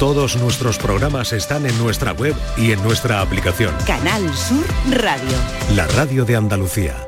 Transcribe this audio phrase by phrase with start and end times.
[0.00, 3.74] Todos nuestros programas están en nuestra web y en nuestra aplicación.
[3.86, 5.36] Canal Sur Radio.
[5.76, 7.06] La radio de Andalucía.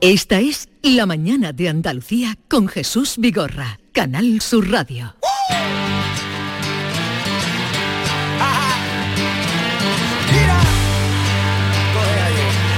[0.00, 3.78] Esta es La mañana de Andalucía con Jesús Vigorra.
[3.92, 5.14] Canal Sur Radio.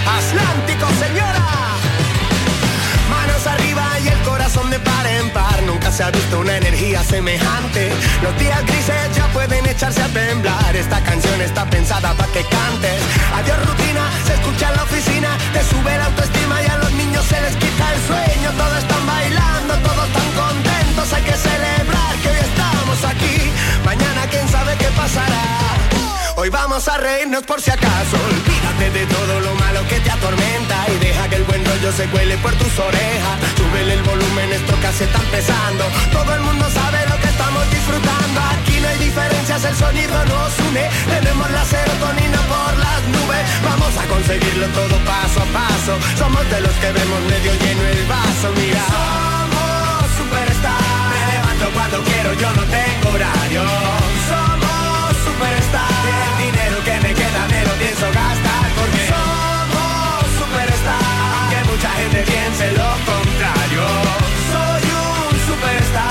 [0.06, 1.23] Atlántico, señora.
[5.94, 7.88] Se ha visto una energía semejante.
[8.20, 10.74] Los días grises ya pueden echarse a temblar.
[10.74, 13.00] Esta canción está pensada para que cantes.
[13.32, 15.28] Adiós rutina, se escucha en la oficina.
[15.52, 18.50] Te sube la autoestima y a los niños se les quita el sueño.
[18.58, 21.12] Todos están bailando, todos están contentos.
[21.12, 23.36] Hay que celebrar que hoy estamos aquí.
[23.84, 25.63] Mañana quién sabe qué pasará.
[26.44, 28.16] Hoy vamos a reírnos por si acaso.
[28.20, 32.04] Olvídate de todo lo malo que te atormenta y deja que el buen rollo se
[32.08, 33.36] cuele por tus orejas.
[33.56, 35.84] Súbele el volumen, esto casi está empezando.
[36.12, 38.38] Todo el mundo sabe lo que estamos disfrutando.
[38.60, 40.84] Aquí no hay diferencias, el sonido nos une.
[41.08, 43.44] Tenemos la serotonina por las nubes.
[43.64, 45.96] Vamos a conseguirlo todo paso a paso.
[46.18, 48.52] Somos de los que vemos medio lleno el vaso.
[48.52, 50.76] Mira, somos superstar.
[51.08, 54.43] Me levanto cuando quiero, yo no tengo horario.
[57.94, 58.06] Pienso
[58.76, 60.98] porque somos superstar.
[61.38, 63.84] Aunque mucha gente piense lo contrario.
[64.50, 66.10] Soy un superstar.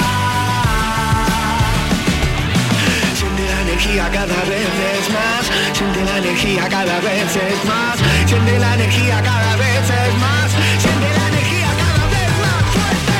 [3.16, 5.44] Siente la energía cada vez es más.
[5.73, 7.97] Siente la energía cada vez es más.
[8.28, 10.52] Siente la energía cada vez es más.
[10.80, 13.18] Siente la energía cada vez más fuerte.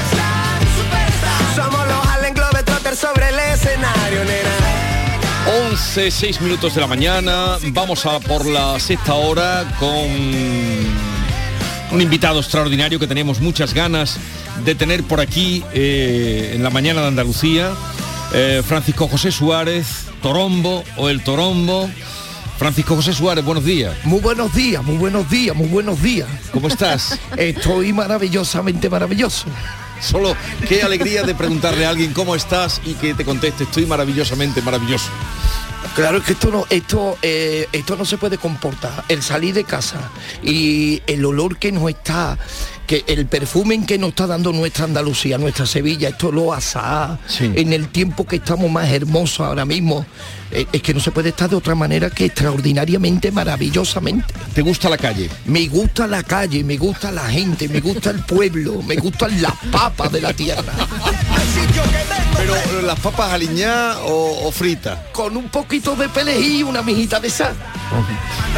[0.00, 1.42] Aslan Superstar.
[1.56, 4.61] Somos los Allen Globetrotters sobre el escenario, nena.
[5.46, 7.58] 11, 6 minutos de la mañana.
[7.72, 9.88] Vamos a por la sexta hora con
[11.90, 14.18] un invitado extraordinario que tenemos muchas ganas
[14.64, 17.72] de tener por aquí eh, en la mañana de Andalucía.
[18.32, 21.90] Eh, Francisco José Suárez, Torombo o el Torombo.
[22.56, 23.96] Francisco José Suárez, buenos días.
[24.04, 26.28] Muy buenos días, muy buenos días, muy buenos días.
[26.52, 27.18] ¿Cómo estás?
[27.36, 29.46] Estoy maravillosamente maravilloso.
[30.02, 30.36] Solo
[30.68, 35.10] qué alegría de preguntarle a alguien cómo estás y que te conteste, estoy maravillosamente maravilloso.
[35.94, 39.04] Claro es que esto no, esto, eh, esto no se puede comportar.
[39.08, 40.10] El salir de casa
[40.42, 42.38] y el olor que nos está,
[42.92, 47.50] que el perfume que nos está dando nuestra Andalucía, nuestra Sevilla, esto lo asa Sí.
[47.54, 50.04] en el tiempo que estamos más hermosos ahora mismo.
[50.54, 54.34] eh, es que no se puede estar de otra manera que extraordinariamente, maravillosamente.
[54.52, 55.30] ¿Te gusta la calle?
[55.46, 59.54] Me gusta la calle, me gusta la gente, me gusta el pueblo, me gustan las
[59.70, 60.74] papas de la tierra.
[62.36, 64.98] Pero las papas aliñadas o, o fritas.
[65.12, 67.54] Con un poquito de perejil y una mijita de sal.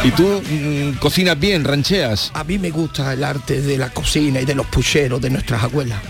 [0.03, 2.31] ¿Y tú mm, cocinas bien, rancheas?
[2.33, 5.63] A mí me gusta el arte de la cocina y de los pucheros de nuestras
[5.63, 6.01] abuelas.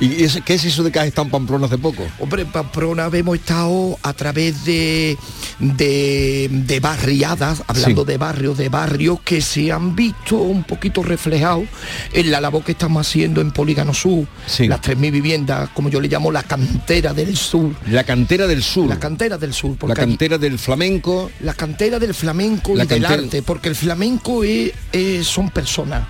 [0.00, 2.02] ¿Y ese- qué es eso de que has estado en Pamplona hace poco?
[2.18, 5.18] Hombre, en Pamplona hemos estado a través de,
[5.58, 8.06] de, de barriadas, hablando Sí.
[8.06, 11.64] de barrios, de barrios que se han visto un poquito reflejados
[12.12, 14.66] en la labor que estamos haciendo en Polígono Sur, Sí.
[14.68, 17.74] las 3.000 viviendas, como yo le llamo la cantera del sur.
[17.90, 18.88] La cantera del sur.
[18.88, 21.30] La cantera del sur, La porque allí- cantera del flamenco.
[21.40, 26.04] la cantera del flamenco La y del arte, porque el flamenco es, es- son personas.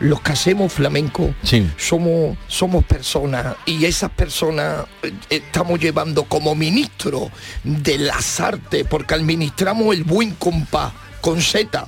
[0.00, 1.68] Los que hacemos flamenco Sí.
[1.76, 7.30] somos, somos personas y esas personas eh, estamos llevando como ministro
[7.64, 11.86] de las artes, porque administramos el buen compás, con Z,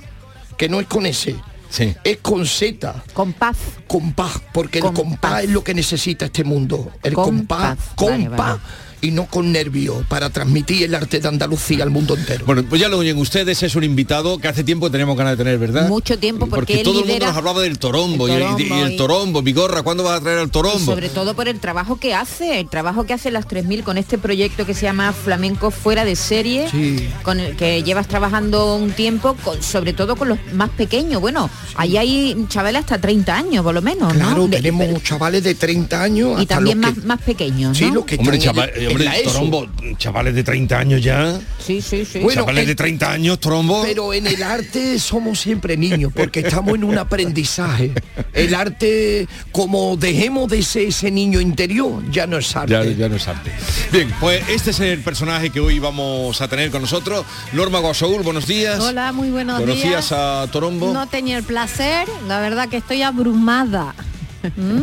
[0.56, 1.36] que no es con S,
[1.70, 1.94] Sí.
[2.02, 3.04] es con Z.
[3.12, 3.56] Compás.
[3.86, 5.44] Compás, porque el Compás.
[5.44, 6.90] es lo que necesita este mundo.
[7.04, 8.08] El compás, Compás.
[8.10, 8.60] Vale, compás vale.
[9.02, 12.44] Y no con nervio, para transmitir el arte de Andalucía al mundo entero.
[12.46, 15.32] Bueno, pues ya lo oyen ustedes, es un invitado que hace tiempo que tenemos ganas
[15.38, 15.88] de tener, ¿verdad?
[15.88, 18.84] Mucho tiempo, porque él todo el mundo nos hablaba del torombo, y, El y torombo
[18.86, 20.78] el y- torombo, Vigorra, ¿cuándo vas a traer al Y torombo?
[20.84, 24.18] sobre todo por el trabajo que hace, el trabajo que hace las 3000 con este
[24.18, 27.08] proyecto que se llama Flamenco fuera de serie, Sí.
[27.22, 31.20] con el que llevas trabajando un tiempo, con, sobre todo con los más pequeños.
[31.20, 34.26] Bueno, ahí hay chavales hasta 30 años, por lo menos, ¿no?
[34.26, 36.38] Claro, De- tenemos chavales de 30 años.
[36.38, 37.94] y hasta también los más, que- más pequeños, Sí, ¿no?
[37.96, 39.30] los que Hombre, están en- en hombre, la ESO.
[39.32, 39.66] torombo,
[39.96, 41.38] chavales de 30 años ya.
[41.58, 42.18] Sí, sí, sí.
[42.20, 43.82] Bueno, chavales el- de 30 años, torombo.
[43.82, 47.92] Pero en el arte somos siempre niños, porque estamos en un aprendizaje.
[48.32, 52.72] El arte, como dejemos de ser ese niño interior, ya no es arte.
[52.72, 53.50] Ya, ya no es arte.
[53.92, 57.24] Bien, pues este es el personaje que hoy vamos a tener con nosotros.
[57.52, 58.80] Norma Guasaúl, buenos días.
[58.80, 60.12] Hola, muy buenos ¿Conocías días.
[60.12, 60.92] a Torombo?
[60.92, 63.94] No tenía el placer, la verdad que estoy abrumada.
[64.56, 64.82] ¿Mm?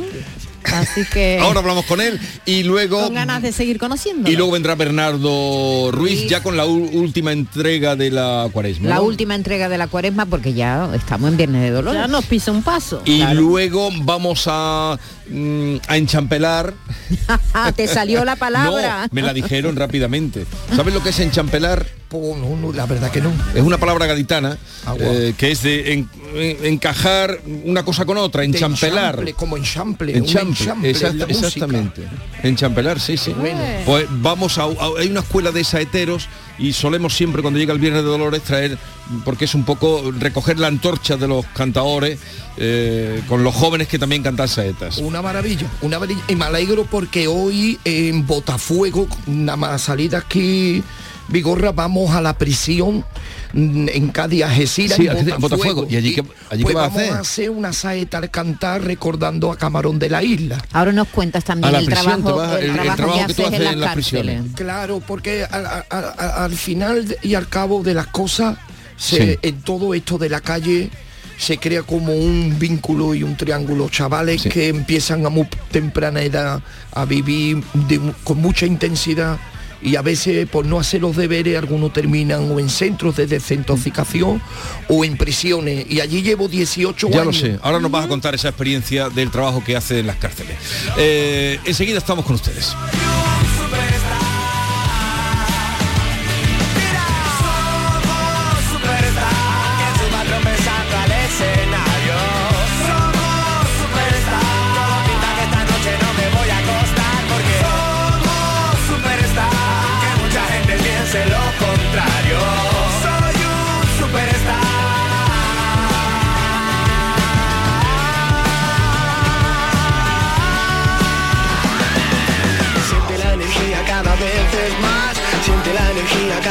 [0.74, 4.30] Así que Ahora hablamos con él y luego con ganas de seguir conociendo.
[4.30, 8.90] y luego vendrá Bernardo Ruiz ya con la última entrega de la cuaresma.
[8.90, 9.04] La ¿no?
[9.04, 12.02] última entrega de la cuaresma porque ya estamos en Viernes de Dolores.
[12.02, 13.02] ya nos pisa un paso.
[13.06, 13.42] Y Claro.
[13.42, 14.98] luego vamos a
[15.30, 16.74] mm, a enchampelar.
[17.76, 19.04] Te salió la palabra.
[19.04, 20.46] No, me la dijeron rápidamente.
[20.76, 21.86] ¿Sabes lo que es enchampelar?
[22.12, 23.32] No, no, la verdad que no.
[23.54, 28.18] Es una palabra gaditana Ah, eh, que es de en- en- encajar una cosa con
[28.18, 29.16] otra, enchampelar.
[29.16, 32.04] enchample, como enchample, un Enchample, enchample en exacta- exactamente.
[32.44, 33.34] Enchampelar, sí, sí.
[33.34, 33.60] Bueno.
[33.86, 37.80] Pues vamos a, a- hay una escuela de saeteros y solemos siempre cuando llega el
[37.80, 38.78] Viernes de Dolores traer,
[39.26, 42.18] porque es un poco recoger la antorcha de los cantadores
[42.56, 44.98] eh, con los jóvenes que también cantan saetas.
[45.00, 46.24] Una maravilla, una maravilla.
[46.28, 50.84] Y me alegro porque hoy en Botafuego, nada más salida aquí,
[51.30, 53.04] Vigorra, vamos a la prisión
[53.52, 55.82] mm, en Cádiz, Algeciras, Sí, en Algeciras, Botafuego.
[55.82, 55.94] Botafuego.
[55.94, 57.14] ¿Y allí qué- allí pues qué vas a vamos hacer?
[57.14, 60.64] a hacer una saeta al cantar recordando a Camarón de la Isla.
[60.72, 63.34] Ahora nos cuentas también el prisión trabajo, vas, el, el- el trabajo, trabajo que que
[63.34, 64.44] tú haces en en las las prisiones.
[64.56, 68.58] Claro, porque al, final y al cabo de las cosas,
[68.96, 69.40] se- Sí.
[69.42, 70.90] en todo esto de la calle
[71.38, 73.90] se crea como un vínculo y un triángulo.
[73.90, 74.50] Chavales Sí.
[74.50, 76.62] que empiezan a muy temprana edad
[76.94, 79.38] a vivir de con mucha intensidad
[79.80, 84.42] y a veces por no hacer los deberes algunos terminan o en centros de desintoxicación
[84.90, 85.86] o en prisiones.
[85.88, 87.26] Y allí llevo 18 Ya años.
[87.42, 87.60] lo sé.
[87.62, 90.56] Ahora nos vas a contar esa experiencia del trabajo que hace en las cárceles.
[90.98, 92.74] Eh, enseguida estamos con ustedes.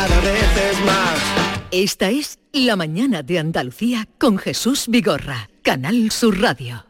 [0.07, 1.19] Cada vez es más.
[1.71, 6.87] Esta es La mañana de Andalucía con Jesús Vigorra, Canal Sur Radio.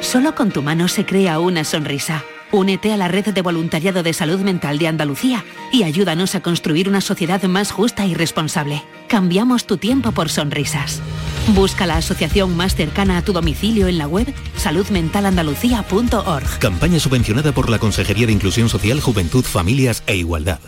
[0.00, 2.24] Solo con tu mano se crea una sonrisa.
[2.52, 6.88] Únete a la red de voluntariado de salud mental de Andalucía y ayúdanos a construir
[6.88, 8.82] una sociedad más justa y responsable.
[9.08, 11.00] Cambiamos tu tiempo por sonrisas.
[11.48, 16.58] Busca la asociación más cercana a tu domicilio en la web saludmentalandalucía.org.
[16.58, 20.60] Campaña subvencionada por la Consejería de Inclusión Social, Juventud, Familias e Igualdad.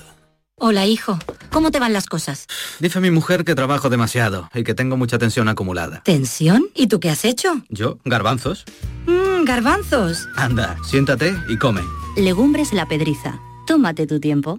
[0.59, 1.19] Hola, hijo.
[1.51, 2.47] ¿Cómo te van las cosas?
[2.81, 6.01] Dice mi mujer que trabajo demasiado y que tengo mucha tensión acumulada.
[6.03, 6.65] ¿Tensión?
[6.75, 7.61] ¿Y tú qué has hecho?
[7.69, 7.99] ¿Yo?
[8.07, 8.65] ¿Garbanzos?
[9.07, 10.27] Mmm, garbanzos.
[10.35, 11.83] Anda, siéntate y come.
[12.17, 13.39] Legumbres la pedriza.
[13.67, 14.59] Tómate tu tiempo.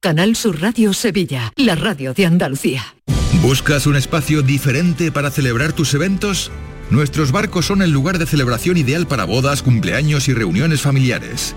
[0.00, 2.94] Canal Sur Radio Sevilla, la radio de Andalucía.
[3.42, 6.52] ¿Buscas un espacio diferente para celebrar tus eventos?
[6.90, 11.56] Nuestros barcos son el lugar de celebración ideal para bodas, cumpleaños y reuniones familiares.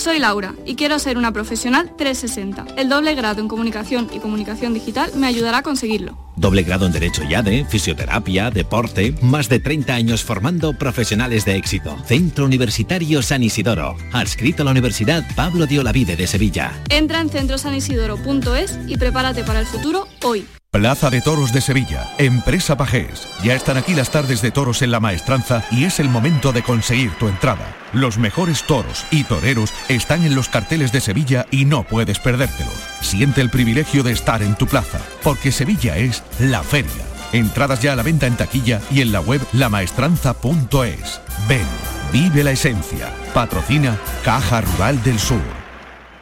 [0.00, 2.74] Soy Laura y quiero ser una profesional 360.
[2.78, 6.16] El doble grado en comunicación y comunicación digital me ayudará a conseguirlo.
[6.36, 11.56] Doble grado en Derecho y ADE, Fisioterapia, Deporte, más de 30 años formando profesionales de
[11.56, 11.98] éxito.
[12.06, 16.72] Centro Universitario San Isidoro, adscrito a la Universidad Pablo de Olavide de Sevilla.
[16.88, 20.46] Entra en centrosanisidoro.es y prepárate para el futuro hoy.
[20.72, 23.26] Plaza de Toros de Sevilla, Empresa Pajés.
[23.42, 26.62] Ya están aquí las tardes de toros en la maestranza y es el momento de
[26.62, 27.76] conseguir tu entrada.
[27.92, 32.70] Los mejores toros y toreros están en los carteles de Sevilla y no puedes perdértelo.
[33.00, 37.04] Siente el privilegio de estar en tu plaza, porque Sevilla es la feria.
[37.32, 41.20] Entradas ya a la venta en taquilla y en la web lamaestranza.es.
[41.48, 41.66] Ven,
[42.12, 43.12] vive la esencia.
[43.34, 45.59] Patrocina Caja Rural del Sur.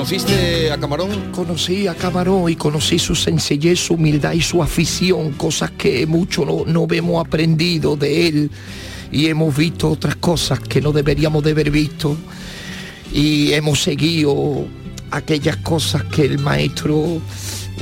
[0.00, 1.30] ¿Conociste a Camarón?
[1.30, 6.46] Conocí a Camarón y conocí su sencillez, su humildad y su afición, cosas que mucho
[6.46, 8.50] no, no hemos aprendido de él
[9.12, 12.16] y hemos visto otras cosas que no deberíamos de haber visto
[13.12, 14.64] y hemos seguido
[15.10, 17.20] aquellas cosas que el maestro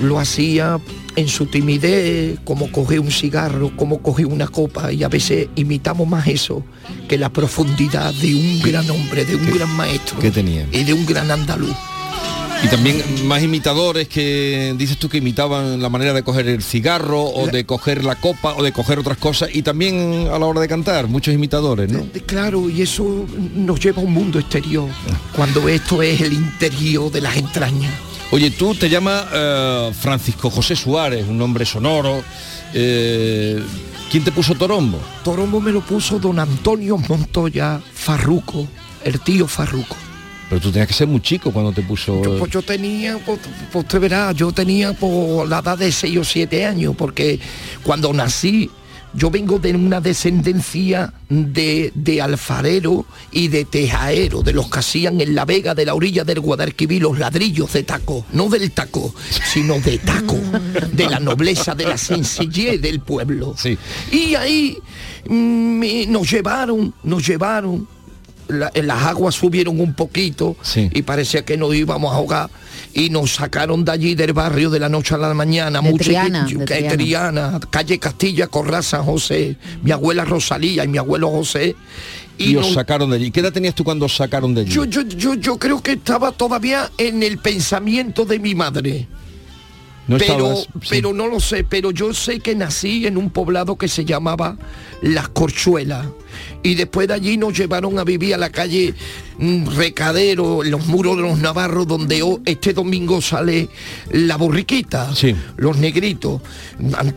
[0.03, 0.81] lo hacía
[1.15, 6.09] en su timidez, como coger un cigarro, como coger una copa y a veces imitamos
[6.09, 6.65] más eso
[7.09, 10.67] que la profundidad de un gran hombre, de un gran maestro ¿Qué tenía?
[10.73, 11.77] y de un gran andaluz.
[12.65, 17.23] Y también más imitadores que dices tú que imitaban la manera de coger el cigarro
[17.23, 20.61] o de coger la copa o de coger otras cosas y también a la hora
[20.61, 22.01] de cantar, muchos imitadores, ¿no?
[22.01, 24.89] Eh, Claro, y eso nos lleva a un mundo exterior,
[25.37, 27.93] cuando esto es el interior de las entrañas.
[28.33, 32.23] Oye, tú te llamas eh, Francisco José Suárez, un nombre sonoro.
[32.75, 33.63] eh,
[34.11, 34.99] ¿Quién te puso Torombo?
[35.23, 38.67] Torombo me lo puso don Antonio Montoya Farruco,
[39.05, 39.95] el tío Farruco.
[40.49, 42.23] Pero tú tenías que ser muy chico cuando te puso...
[42.23, 43.39] Yo, pues yo tenía, pues,
[43.71, 47.39] pues usted verá, yo tenía por la edad de 6 o 7 años, porque
[47.83, 48.71] cuando nací,
[49.13, 55.21] yo vengo de una descendencia de, de alfarero y de tejaero, de los que hacían
[55.21, 59.15] en la vega de la orilla del Guadalquivir los ladrillos de taco, no del taco,
[59.53, 60.39] sino de taco,
[60.93, 63.55] de la nobleza, de la sencillez del pueblo.
[64.11, 64.79] Y ahí
[65.29, 67.98] mm, nos llevaron, nos llevaron
[68.49, 72.51] la- las aguas subieron un poquito y parecía que nos íbamos a ahogar
[72.95, 76.05] y nos sacaron de allí del barrio de la noche a la mañana De mucha
[76.05, 77.31] Triana, gente- de que- Triana.
[77.51, 81.77] Triana, calle Castilla, Corral San José, mi abuela Rosalía y mi abuelo José
[82.39, 83.31] Y, os nos- sacaron de allí.
[83.33, 84.71] ¿Qué edad tenías tú cuando os sacaron de allí?
[84.73, 89.09] yo, yo, yo, yo creo que estaba todavía en el pensamiento de mi madre.
[90.09, 90.89] No pero, estabas- sí.
[90.89, 94.57] pero no lo sé, pero yo sé que nací en un poblado que se llamaba
[95.03, 96.07] Las Corchuelas.
[96.63, 98.95] Y después de allí nos llevaron a vivir a la calle
[99.39, 103.69] mm, Recadero, en los muros de los Navarros, donde este domingo sale
[104.11, 105.11] la borriquita,
[105.57, 106.41] los negritos.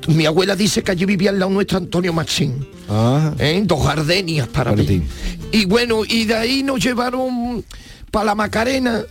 [0.07, 2.67] Mi abuela dice que allí vivía al lado nuestro Antonio Machín.
[2.89, 3.33] Ah.
[3.39, 3.61] ¿eh?
[3.65, 5.03] Dos gardenias para, mí.
[5.53, 7.63] Y bueno, y de ahí nos llevaron
[8.11, 9.01] para la Macarena.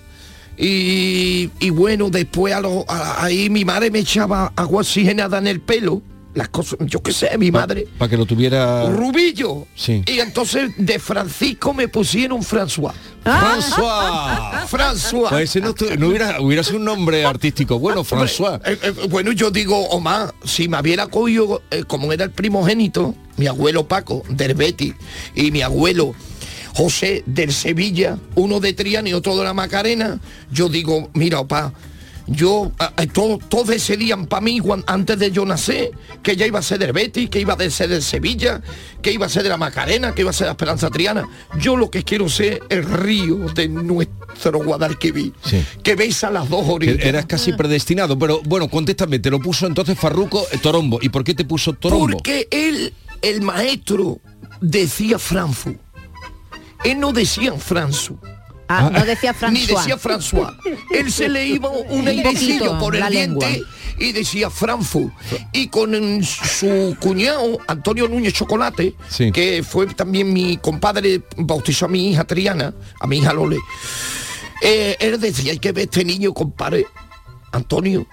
[0.61, 5.47] Y, y bueno, después a lo- a- ahí mi madre me echaba agua oxigenada en
[5.47, 6.03] el pelo.
[6.33, 7.89] Las cosas, yo qué sé, mi madre.
[7.99, 8.87] Para que lo tuviera...
[8.89, 9.67] Rubillo.
[9.75, 10.05] Sí.
[10.07, 12.93] Y entonces de Francisco me pusieron François.
[13.25, 14.65] François.
[14.69, 15.29] François.
[15.31, 15.75] Pues ese no,
[16.07, 17.81] hubiera, hubiera sido un nombre artístico.
[17.81, 18.61] Bueno, François.
[18.65, 23.15] Eh, eh, bueno, yo digo, Omar, si me hubiera cogido, eh, como era el primogénito,
[23.37, 24.95] mi abuelo Paco, del Betis,
[25.35, 26.15] y mi abuelo
[26.75, 30.19] José del Sevilla, uno de Triana y otro de la Macarena,
[30.53, 31.73] yo digo, mira, opa,
[32.27, 35.91] yo, ah, eh, todo- todos decidían para mí antes de yo nacer
[36.23, 38.61] que ya iba a ser del Betis, que iba a ser del Sevilla,
[39.03, 41.29] que iba a ser de la Macarena, que iba a ser de la Esperanza Triana.
[41.59, 45.33] Yo lo que quiero ser el río de nuestro Guadalquivir,
[45.83, 47.05] que besa las dos orillas.
[47.05, 51.01] Eras casi predestinado, pero bueno, contéstame, te lo puso entonces Farruco eh, Torombo.
[51.03, 52.13] ¿Y por qué te puso Torombo?
[52.13, 54.21] Porque él, el maestro,
[54.61, 55.79] decía Frankfurt.
[56.85, 58.19] Él no decía François.
[58.69, 59.53] Ah, no decía François.
[59.53, 60.57] Ni decía François.
[60.91, 63.69] Él se le iba un airecillo por el diente lengua.
[63.99, 65.13] y decía Frankfurt.
[65.53, 68.95] Y con mm, su cuñado, Antonio Núñez Chocolate,
[69.33, 73.59] que fue también mi compadre, bautizó a mi hija Triana, a mi hija Lole.
[74.63, 76.87] Eh, él decía, hay que ver este niño, compadre,
[77.51, 78.07] Antonio,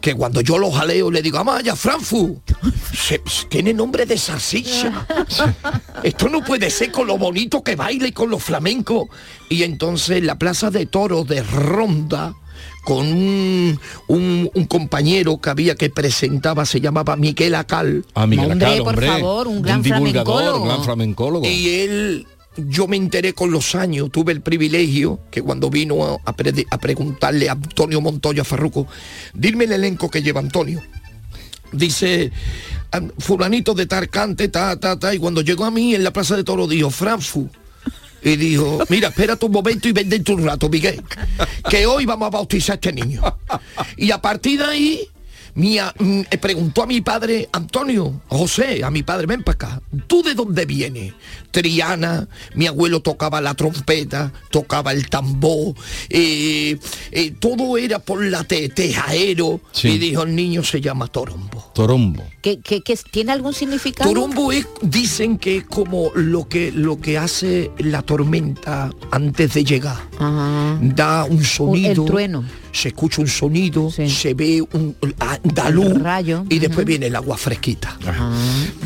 [0.00, 2.52] que cuando yo lo jaleo le digo, Amaya, Frankfurt,
[2.94, 5.06] se- tiene nombre de salsicha.
[6.02, 9.08] Esto no puede ser con lo bonito que baila y con lo flamenco.
[9.48, 12.34] Y entonces la plaza de toros de Ronda,
[12.84, 18.04] con un, un- un compañero que había que presentaba, se llamaba Miguel Acal.
[18.14, 20.64] Ah, Miguel Hombre, Acal, por favor, un gran divulgador, flamencólogo.
[20.66, 21.46] gran flamencólogo.
[21.46, 22.26] Y él,
[22.56, 26.66] yo me enteré con los años, tuve el privilegio que cuando vino a, a pre-
[26.70, 28.86] a preguntarle a Antonio Montoya Farruco,
[29.34, 30.82] dime el elenco que lleva Antonio.
[31.72, 32.30] Dice,
[32.92, 36.36] "Ah, fulanito de Tarcante, ta, ta, ta, y cuando llegó a mí en la Plaza
[36.36, 37.52] de Toro dijo, Frankfurt.
[38.22, 41.00] Y dijo, mira, espérate un momento y ven dentro un rato, Miguel,
[41.68, 43.22] que hoy vamos a bautizar a este niño.
[43.96, 45.08] Y a partir de ahí,
[45.56, 49.82] mi mm, eh, preguntó a mi padre, Antonio, José, a mi padre, ven para acá,
[50.06, 51.12] ¿tú de dónde vienes?
[51.50, 55.74] Triana, mi abuelo tocaba la trompeta, tocaba el tambor,
[56.10, 56.78] eh,
[57.10, 59.88] eh, todo era por la te- tejaero, Sí.
[59.88, 61.72] y dijo, el niño se llama Torombo.
[61.74, 62.24] Torombo.
[62.42, 64.08] ¿Que, que, que tiene algún significado?
[64.10, 69.64] Torombo es, dicen que es como lo que, lo que hace la tormenta antes de
[69.64, 69.96] llegar.
[70.80, 72.02] Da un sonido.
[72.02, 72.44] el trueno.
[72.72, 75.94] Se escucha un sonido, se ve un ah, da luz
[76.48, 77.96] y después viene el agua fresquita.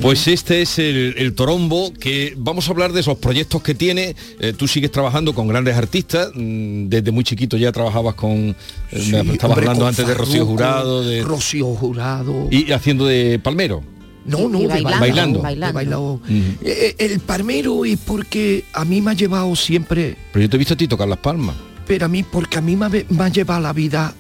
[0.01, 4.15] Pues este es el, el Torombo, que vamos a hablar de esos proyectos que tiene.
[4.39, 8.57] Eh, tú sigues trabajando con grandes artistas, mm, desde muy chiquito ya trabajabas con, eh,
[8.93, 12.49] Sí, estabas hombre, hablando con antes de Rocío Jurado, de, Rocío Jurado.
[12.51, 13.83] y haciendo de Palmero.
[14.25, 15.41] No, no, de bailando, bailando.
[15.43, 15.67] bailando.
[15.67, 16.13] de bailado.
[16.13, 16.59] Ujú.
[16.63, 20.59] Eh, el palmero es porque a mí me ha llevado siempre Pero yo te he
[20.59, 21.57] visto a ti tocar las palmas.
[21.87, 24.15] pero a mí, porque a mí me ha, me ha llevado la vida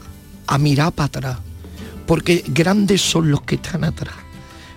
[0.46, 1.38] a mirar para atrás.
[2.10, 4.16] Porque grandes son los que están atrás.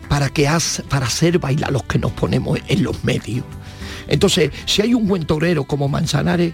[0.08, 0.48] Para, que
[0.88, 3.44] para hacer bailar los que nos ponemos en los medios.
[4.08, 6.54] Entonces, si hay un buen torero como Manzanares,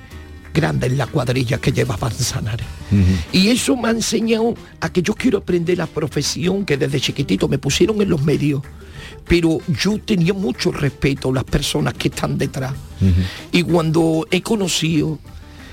[0.54, 2.66] grande es la cuadrilla que lleva Manzanares.
[3.34, 7.50] Y eso me ha enseñado a que yo quiero aprender la profesión que desde chiquitito
[7.50, 8.62] me pusieron en los medios.
[9.28, 12.74] Pero yo tenía mucho respeto a las personas que están detrás.
[13.52, 15.20] Y cuando he conocido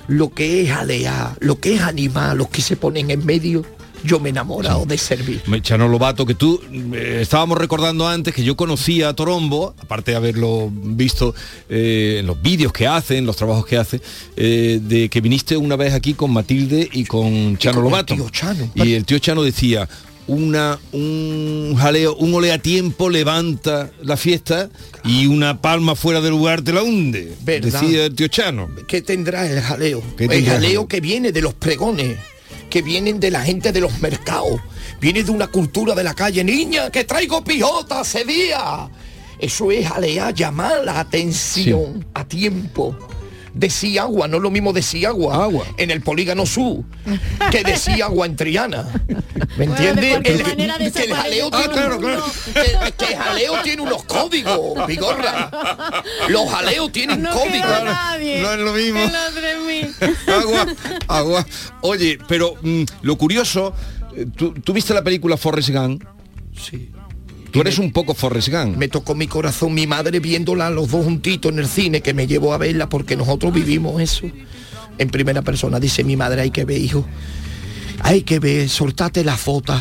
[0.09, 3.76] lo que es alear, lo que es animar, los que se ponen en medio,
[4.07, 5.43] yo me he enamorado de servir.
[5.47, 6.61] Me- Chano Lobato, que tú
[6.95, 11.35] eh, estábamos recordando antes que yo conocía a Torombo, aparte de haberlo visto
[11.69, 14.01] eh, en los vídeos que hace, en los trabajos que hace,
[14.37, 18.15] eh, de que viniste una vez aquí con Matilde y con Chano con el Lobato.
[18.15, 18.71] tío Chano.
[18.75, 19.89] Y el tío Chano decía,
[20.29, 24.69] una, un jaleo, un olea tiempo levanta la fiesta
[25.05, 27.33] y una palma fuera del lugar te la hunde.
[27.43, 27.81] ¿Verdad?
[27.81, 28.69] Decía el tío Chano.
[28.89, 30.03] ¿Qué tendrá el jaleo?
[30.17, 30.89] ¿Qué El tendrá el jaleo?
[30.89, 32.17] que viene de los pregones,
[32.71, 34.61] que vienen de la gente de los mercados,
[35.01, 36.45] viene de una cultura de la calle.
[36.45, 38.89] Niña, que traigo pijota ese día.
[39.39, 42.97] Eso es jalear, llamar la atención a tiempo.
[43.57, 46.85] Decía agua, no es lo mismo decía agua, en el polígono sur
[47.51, 48.85] que decía agua en Triana.
[49.57, 50.15] ¿Me Bueno, de entiendes?
[50.17, 50.23] El-
[50.93, 55.51] que el jaleo tiene que- que el jaleo tiene unos códigos, Vigorra.
[56.29, 57.85] Los jaleos tienen No códigos.
[57.85, 58.43] nadie.
[58.43, 58.99] No es lo mismo.
[59.01, 59.95] En los 3000.
[60.29, 60.67] agua,
[61.09, 61.47] agua.
[61.81, 63.73] Oye, pero mm, lo curioso,
[64.15, 66.05] eh, ¿tú, tú viste la película Forrest Gump?
[66.61, 66.91] Sí.
[67.57, 68.77] Tú eres un poco Forrest Gump.
[68.77, 72.27] Me tocó mi corazón mi madre viéndola los dos juntitos en el cine que me
[72.27, 74.27] llevó a verla porque nosotros vivimos eso
[74.99, 75.81] en primera persona.
[75.81, 77.07] Dice mi madre, hay que ver, hijo.
[78.01, 79.81] Hay que ver, soltate las fotos.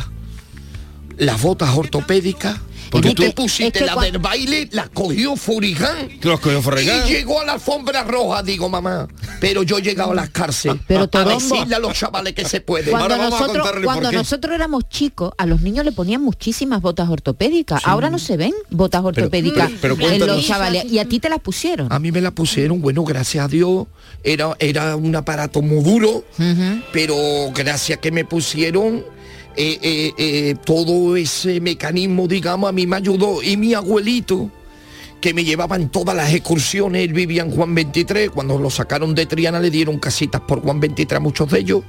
[1.18, 2.56] Las botas ortopédicas.
[2.90, 6.10] Porque tú tú- te pusiste es que la del baile, la cogió Furigán.
[6.22, 6.62] Los cogió.
[6.82, 9.08] Y llegó a la alfombra roja, digo mamá.
[9.40, 12.62] Pero yo he llegado a las cárceles Pero a decirle a los chavales que se
[12.62, 12.92] puede.
[12.92, 17.82] Cuando, nosotros, cuando nosotros éramos chicos, a los niños le ponían muchísimas botas ortopédicas.
[17.86, 20.38] Ahora no se ven botas ortopédicas pero en cuéntanos.
[20.38, 20.86] los chavales.
[20.86, 21.92] Y a ti te las pusieron.
[21.92, 23.88] A mí me la pusieron, bueno, gracias a Dios.
[24.24, 26.24] Era, era un aparato muy duro,
[26.92, 27.16] pero
[27.54, 29.04] gracias que me pusieron
[29.58, 33.42] eh, eh, eh, todo ese mecanismo, digamos, a mí me ayudó.
[33.42, 34.50] Y mi abuelito,
[35.22, 39.16] que me llevaba en todas las excursiones, él vivía en Juan 23, cuando lo sacaron
[39.16, 41.84] de Triana le dieron casitas por Juan 23 a muchos de ellos.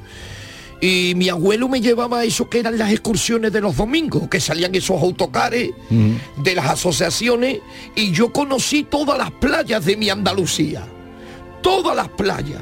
[0.80, 4.40] Y mi abuelo me llevaba a eso que eran las excursiones de los domingos, que
[4.40, 7.60] salían esos autocares de las asociaciones
[7.94, 10.86] y yo conocí todas las playas de mi Andalucía.
[11.62, 12.60] Todas las playas.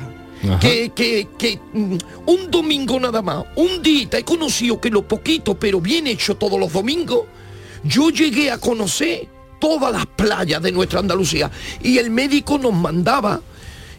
[0.61, 5.59] Que, que, que mm, un domingo nada más, un día he conocido que lo poquito,
[5.59, 7.23] pero bien hecho todos los domingos,
[7.83, 9.29] yo llegué a conocer
[9.59, 11.51] todas las playas de nuestra Andalucía.
[11.83, 13.41] Y el médico nos mandaba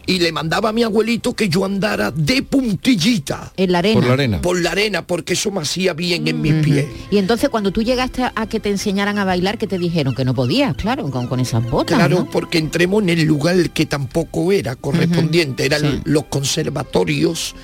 [0.06, 3.52] y le mandaba a mi abuelito que yo andara de puntillita.
[3.56, 4.00] En la arena.
[4.00, 4.40] Por la arena.
[4.42, 6.86] Por la arena, porque eso me hacía bien en mis pies.
[7.10, 10.24] Y entonces cuando tú llegaste a, que te enseñaran a bailar, que te dijeron que
[10.24, 11.98] no podías, claro, con, con esas botas.
[11.98, 12.30] Claro, ¿no?
[12.30, 16.00] porque entremos en el lugar que tampoco era correspondiente, eran sí.
[16.04, 17.54] los conservatorios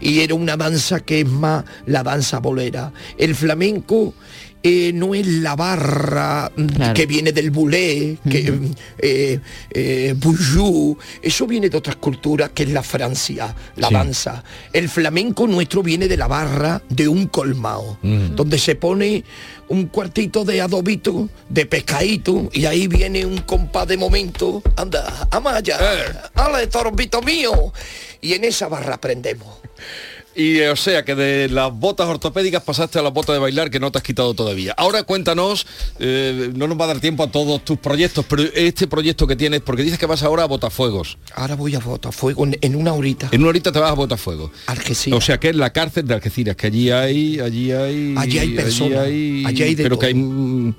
[0.00, 2.92] y era una danza que es más la danza bolera.
[3.18, 4.14] El flamenco
[4.66, 8.50] eh, no es la barra mm, que viene del boulé, que
[8.98, 9.38] eh,
[9.70, 13.94] eh, bourgeois, eso viene de otras culturas que es la Francia, la Sí.
[13.94, 14.42] danza.
[14.72, 18.34] El flamenco nuestro viene de la barra de un colmao, Mm.
[18.36, 19.22] donde se pone
[19.68, 25.78] un cuartito de adobito, de pescadito, y ahí viene un compás de momento, anda, amaya,
[26.34, 27.70] ale, torbito mío,
[28.22, 29.58] y en esa barra aprendemos.
[30.36, 33.70] Y eh, o sea que de las botas ortopédicas pasaste a las botas de bailar
[33.70, 34.74] que no te has quitado todavía.
[34.76, 35.66] Ahora cuéntanos,
[35.98, 39.36] eh, no nos va a dar tiempo a todos tus proyectos, pero este proyecto que
[39.36, 41.18] tienes, porque dices que vas ahora a Botafuegos.
[41.34, 43.28] Ahora voy a Botafuego en, en una horita.
[43.30, 44.50] En una horita te vas a Botafuegos.
[44.66, 45.16] Algeciras.
[45.18, 48.50] O sea que es la cárcel de Algeciras, que allí hay, allí hay, Allí hay
[48.50, 50.12] personas, hay- allí hay de pero que hay,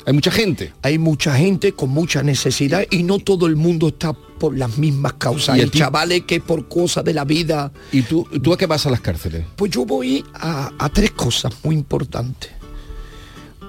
[0.06, 0.74] hay mucha gente.
[0.82, 5.13] Hay mucha gente con mucha necesidad y no todo el mundo está por las mismas
[5.13, 5.58] causas.
[5.58, 5.80] ¿Y ti?
[5.80, 7.71] chavales que por cosas de la vida...
[7.91, 9.45] ¿Y tú, tú a qué vas a las cárceles?
[9.56, 12.52] Pues yo voy a, a tres cosas muy importantes.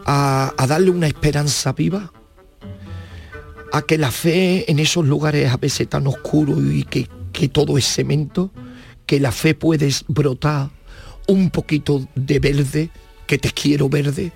[0.05, 2.13] A, a darle una esperanza viva,
[3.73, 7.77] a que la fe en esos lugares a veces tan oscuros y que, que todo
[7.77, 8.53] es cemento,
[9.05, 10.71] que la fe puede brotar
[11.27, 12.91] un poquito de verde,
[13.27, 14.33] que te quiero verde,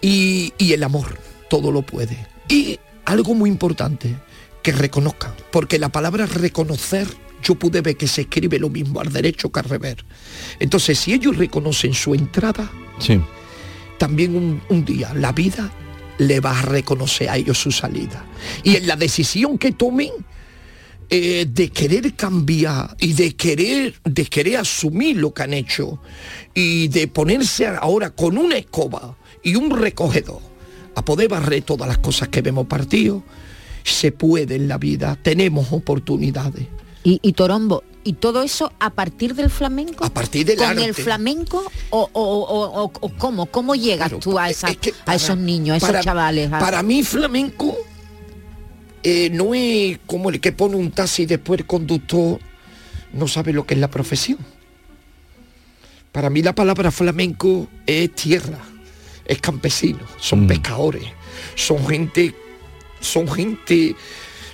[0.00, 1.16] y, y el amor,
[1.48, 2.26] todo lo puede.
[2.48, 4.16] Y algo muy importante,
[4.62, 7.06] que reconozcan, porque la palabra reconocer,
[7.42, 9.96] yo pude ver que se escribe lo mismo al derecho que al revés.
[10.58, 13.20] Entonces, si ellos reconocen su entrada, Sí.
[13.98, 15.72] también un, un día la vida
[16.18, 18.24] le va a reconocer a ellos su salida.
[18.64, 20.10] Y en la decisión que tomen
[21.10, 26.00] eh, de querer cambiar y de querer, de querer asumir lo que han hecho
[26.52, 30.42] y de ponerse ahora con una escoba y un recogedor
[30.96, 33.22] a poder barrer todas las cosas que vemos partido,
[33.92, 36.66] se puede en la vida, tenemos oportunidades.
[37.04, 40.04] Y, y Torombo, ¿y todo eso a partir del flamenco?
[40.04, 40.84] A partir del ¿Con arte.
[40.84, 43.46] el flamenco o, o- o- o- o cómo?
[43.46, 44.68] ¿Cómo llegas tú a, esa-
[45.06, 46.52] a esos niños, a esos para- chavales?
[46.52, 47.76] a- Para mí flamenco
[49.02, 52.40] eh, no es como el que pone un taxi y después el conductor
[53.12, 54.38] no sabe lo que es la profesión.
[56.12, 58.58] Para mí la palabra flamenco es tierra,
[59.24, 61.04] es campesino, son pescadores,
[61.54, 62.34] son gente,
[63.00, 63.94] son gente,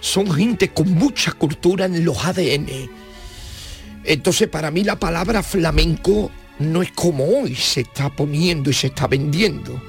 [0.00, 2.90] son gente con mucha cultura en los ADN.
[4.04, 8.88] Entonces para mí la palabra flamenco no es como hoy se está poniendo y se
[8.88, 9.80] está vendiendo.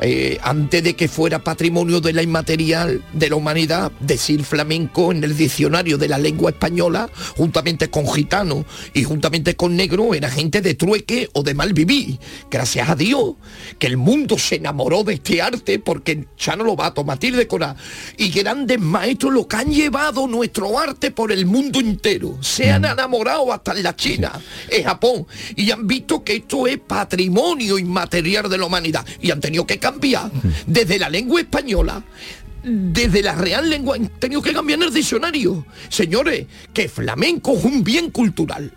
[0.00, 5.24] Eh, antes de que fuera patrimonio de la inmaterial de la humanidad, decir flamenco en
[5.24, 10.60] el diccionario de la lengua española, juntamente con gitano y juntamente con negro, era gente
[10.60, 12.18] de trueque o de mal vivir.
[12.50, 13.34] Gracias a Dios
[13.78, 17.18] que el mundo se enamoró de este arte porque ya no lo va a tomar
[17.18, 17.76] de Cora.
[18.16, 22.38] Y grandes maestros lo que han llevado nuestro arte por el mundo entero.
[22.40, 24.32] Se han enamorado hasta en la China,
[24.68, 29.04] en Japón, y han visto que esto es patrimonio inmaterial de la humanidad.
[29.20, 30.30] Y han tenido que cambiar
[30.66, 32.02] desde la lengua española
[32.62, 35.64] desde la real lengua han tenido que cambiar el diccionario.
[35.88, 38.72] Señores, que flamenco es un bien cultural.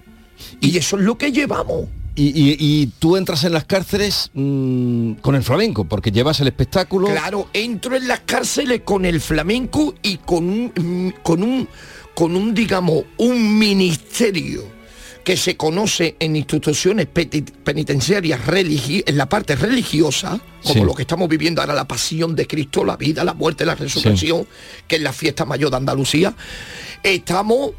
[0.61, 1.87] Y eso es lo que llevamos.
[2.15, 6.47] Y, y- y tú entras en las cárceles mm, con el flamenco, porque llevas el
[6.47, 7.07] espectáculo.
[7.07, 11.67] Claro, entro en las cárceles con el flamenco y con un, mm, con un,
[12.13, 14.63] con un, digamos, un ministerio
[15.23, 18.39] que se conoce en instituciones penitenciarias
[19.05, 20.81] en la parte religiosa, como Sí.
[20.81, 24.47] lo que estamos viviendo ahora, la pasión de Cristo, la vida, la muerte, la resurrección,
[24.87, 26.33] que es la fiesta mayor de Andalucía,
[27.03, 27.71] estamos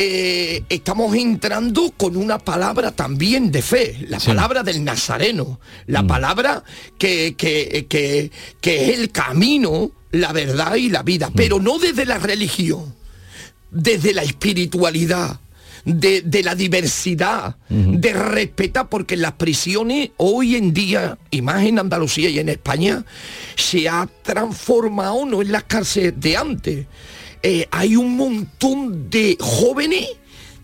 [0.00, 6.62] eh, estamos entrando con una palabra también de fe, la palabra del Nazareno, la palabra
[6.96, 12.04] que, que, que- que es el camino, la verdad y la vida, pero no desde
[12.06, 12.94] la religión,
[13.72, 15.40] desde la espiritualidad.
[15.90, 21.64] De, de la diversidad, de respetar, porque en las prisiones hoy en día, y más
[21.64, 23.06] en Andalucía y en España,
[23.56, 26.86] se ha transformado, no en las cárceles de antes,
[27.42, 30.06] eh, hay un montón de jóvenes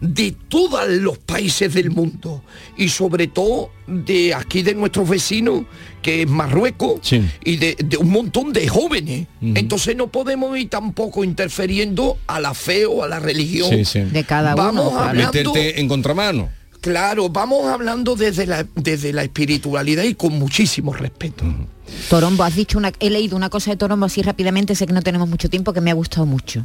[0.00, 2.42] de todos los países del mundo
[2.76, 5.64] y sobre todo de aquí de nuestros vecinos
[6.02, 7.00] que es Marruecos
[7.44, 12.54] y de, de un montón de jóvenes entonces no podemos ir tampoco interfiriendo a la
[12.54, 14.00] fe o a la religión Sí, sí.
[14.00, 15.08] De cada vamos uno, claro.
[15.08, 16.48] hablando Meterte en contramano.
[16.80, 21.44] Claro, vamos hablando desde la, desde la espiritualidad y con muchísimo respeto.
[22.08, 25.02] Torombo, has dicho una, he leído una cosa de Torombo así rápidamente, sé que no
[25.02, 26.64] tenemos mucho tiempo, que me ha gustado mucho.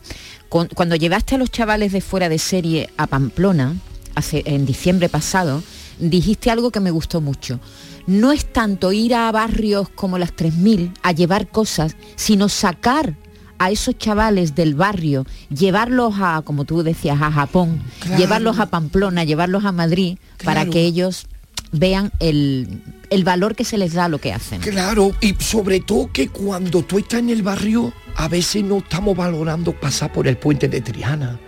[0.50, 3.76] Con- cuando llevaste a los chavales de fuera de serie a Pamplona,
[4.16, 5.62] hace, en diciembre pasado,
[6.00, 7.60] dijiste algo que me gustó mucho.
[8.08, 13.16] No es tanto ir a barrios como las 3000 a llevar cosas, sino sacar
[13.60, 18.18] a esos chavales del barrio, llevarlos a, como tú decías, a Japón, Claro.
[18.18, 21.28] llevarlos a Pamplona, llevarlos a Madrid, para que ellos
[21.72, 24.62] vean el, el valor que se les da a lo que hacen.
[24.62, 29.16] Claro, y sobre todo que cuando tú estás en el barrio, a veces no estamos
[29.16, 31.40] valorando pasar por el puente de Triana.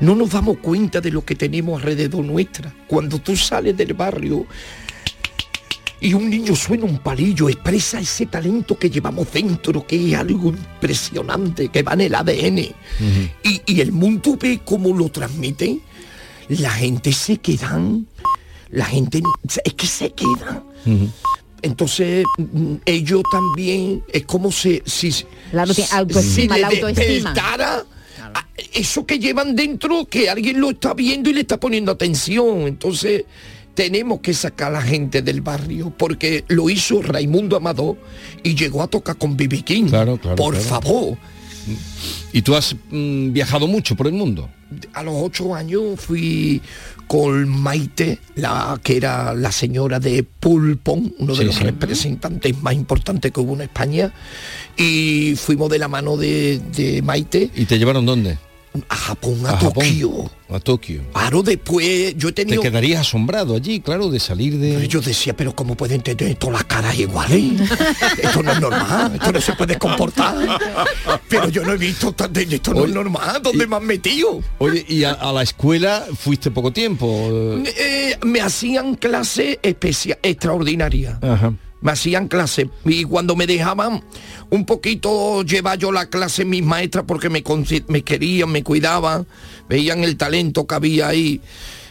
[0.00, 2.72] No nos damos cuenta de lo que tenemos alrededor nuestra.
[2.86, 4.46] Cuando tú sales del barrio
[6.00, 10.50] y un niño suena un palillo, expresa ese talento que llevamos dentro, que es algo
[10.50, 12.58] impresionante, que va en el ADN.
[13.42, 15.80] y, y el mundo ve cómo lo transmite,
[16.48, 18.06] la gente se quedan,
[18.76, 19.22] la gente
[19.64, 20.62] es que se queda.
[21.62, 25.10] Entonces mm, ellos también es como si, si,
[25.52, 26.56] La si la autoestima.
[26.68, 27.84] despertara
[28.34, 32.62] a- eso que llevan dentro, que alguien lo está viendo y le está poniendo atención.
[32.66, 33.24] Entonces
[33.74, 37.96] tenemos que sacar a la gente del barrio, porque lo hizo Raimundo Amado
[38.42, 39.84] y llegó a tocar con Bibi King.
[39.88, 40.68] Claro, claro, Por claro.
[40.68, 41.18] favor.
[42.32, 44.48] ¿Y tú has mm, viajado mucho por el mundo?
[44.94, 46.60] A los ocho años fui
[47.06, 51.62] con Maite, la que era la señora de Pulpón, uno de Sí, los sí.
[51.64, 54.12] representantes más importantes que hubo en España,
[54.76, 58.38] y fuimos de la mano de, de Maite ¿Y te llevaron dónde?
[58.88, 59.72] A Japón, a, A Japón.
[59.74, 60.30] Tokio.
[60.48, 61.02] A Tokio.
[61.12, 62.62] Claro, después yo he Te tenido...
[62.62, 64.86] quedarías asombrado allí, claro, de salir de...
[64.86, 67.60] Yo decía, pero ¿cómo pueden tener todas las caras iguales?
[68.22, 70.36] Esto no es normal, esto no se puede comportar.
[71.28, 74.40] Pero yo no he visto, tan- esto no es normal, ¿dónde me han metido?
[74.58, 77.28] Oye, ¿y a, a la escuela fuiste poco tiempo?
[77.64, 81.18] Eh, me hacían clase especial, extraordinaria.
[81.22, 81.52] Ajá.
[81.86, 84.02] Me hacían clase y cuando me dejaban
[84.50, 87.44] un poquito llevar yo la clase mis maestras porque me,
[87.86, 89.24] me querían, me cuidaban,
[89.68, 91.40] veían el talento que había ahí.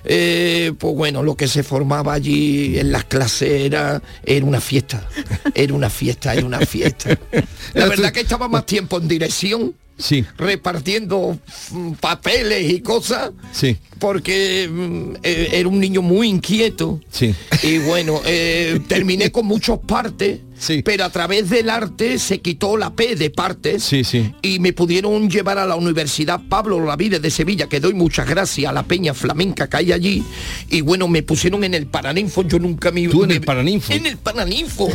[0.03, 5.07] Eh, pues bueno, lo que se formaba allí en las clases era, era una fiesta,
[5.53, 7.17] era una fiesta, era una fiesta.
[7.73, 11.37] La verdad que estaba más tiempo en dirección, Sí, repartiendo
[11.71, 16.99] mm, papeles y cosas, sí, porque mm, eh, era un niño muy inquieto.
[17.09, 17.33] sí.
[17.63, 20.39] Y bueno, eh, terminé con muchos partes,
[20.83, 24.33] pero a través del arte se quitó la P de partes Sí, sí.
[24.41, 28.69] y me pudieron llevar a la Universidad Pablo Lavide de Sevilla, que doy muchas gracias
[28.69, 30.23] a la peña flamenca que hay allí.
[30.69, 33.07] Y bueno, me pusieron en el Paraninfo, yo nunca me...
[33.07, 33.93] ¿Tú en me- el Paraninfo?
[33.93, 34.89] En el Paraninfo.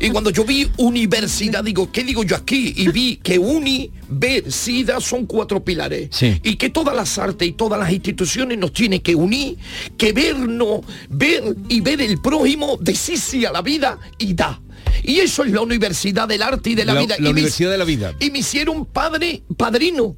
[0.00, 2.74] y cuando yo vi universidad, digo, ¿qué digo yo aquí?
[2.76, 6.08] Y vi que uni, ver, sida son cuatro pilares.
[6.12, 6.40] Sí.
[6.42, 9.56] Y que todas las artes y todas las instituciones nos tienen que unir,
[9.96, 14.60] que vernos, ver y ver el prójimo, decir sí a la vida y da.
[15.02, 17.14] Y eso es la Universidad del Arte y de la, La- vida.
[17.16, 18.14] la y me- Universidad de la Vida.
[18.20, 20.16] Y me hicieron padre, padrino.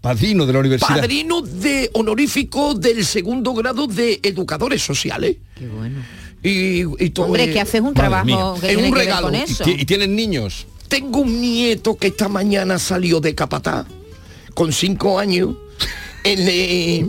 [0.00, 1.00] Padrino de la universidad.
[1.00, 5.36] Padrino de honorífico del segundo grado de educadores sociales.
[5.56, 5.98] Qué bueno.
[6.42, 9.06] Y, y todo Hombre, es- que haces un trabajo que Es tiene un que ver
[9.06, 9.26] regalo.
[9.26, 9.64] con Y eso.
[9.68, 10.66] ¿Y tienen niños?
[10.86, 13.86] Tengo un nieto que esta mañana salió de Capatá
[14.54, 15.56] con cinco años.
[16.24, 17.06] En, eh,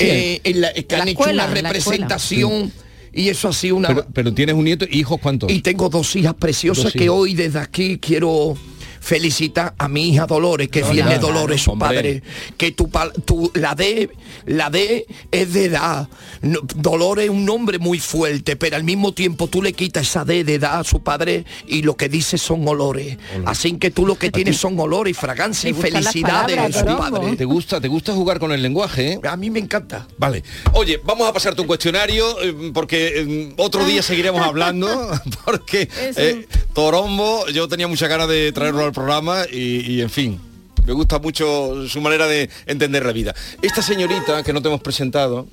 [0.00, 2.72] eh, en la- que La han escuela, hecho una la representación
[3.18, 3.88] y eso ha sido una...
[3.88, 5.50] Pero, pero tienes un nieto, ¿hijos cuántos?
[5.50, 8.56] Y tengo dos hijas preciosas Dos que hoy desde aquí quiero
[9.00, 12.22] felicitar a mi hija Dolores, que viene claro, Dolores, su padre,
[12.56, 12.90] que tu,
[13.24, 14.10] tu- la D,
[14.46, 16.08] la D es de edad.
[16.42, 20.24] No, Dolores es un nombre muy fuerte, pero al mismo tiempo tú le quitas esa
[20.24, 23.16] D de edad a su padre y lo que dice son olores.
[23.46, 26.96] Así que tú lo que tienes son olores y fragancia y felicidades palabras, de su
[26.98, 27.36] padre.
[27.36, 29.12] ¿Te gusta, ¿Te gusta jugar con el lenguaje?
[29.12, 29.20] eh?
[29.28, 30.06] A mí me encanta.
[30.16, 30.42] Vale.
[30.72, 34.88] Oye, vamos a pasarte un cuestionario eh, porque eh, otro día seguiremos hablando
[35.44, 40.40] porque eh, Torombo, yo tenía mucha ganas de traerlo al programa y, y, en fin,
[40.86, 43.34] me gusta mucho su manera de entender la vida.
[43.62, 45.46] Esta señorita que no te hemos presentado,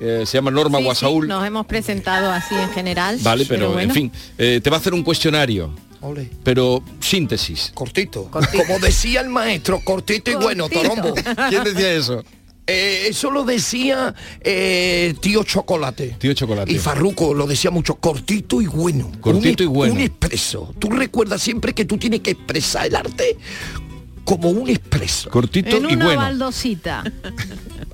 [0.00, 3.18] eh, se llama Norma Sí, sí, Guasaúl, nos hemos presentado así en general.
[3.22, 3.82] vale, pero, bueno.
[3.82, 5.70] en fin, eh, te va a hacer un cuestionario,
[6.00, 6.30] Ole.
[6.44, 7.72] pero síntesis.
[7.74, 8.30] Cortito.
[8.30, 10.68] Como decía el maestro, cortito y bueno.
[10.68, 11.14] Torombo.
[11.48, 12.24] ¿Quién decía eso?
[12.70, 16.16] Eh, eso lo decía eh, tío Chocolate.
[16.18, 16.70] Tío Chocolate.
[16.70, 19.10] Y Farruco lo decía mucho, cortito y bueno.
[19.20, 19.94] Cortito Un- y bueno.
[19.94, 20.74] Un expreso.
[20.78, 23.38] Tú recuerdas siempre que tú tienes que expresar el arte
[24.24, 25.30] como un expreso.
[25.30, 26.20] Cortito En y una bueno.
[26.20, 27.02] baldosita.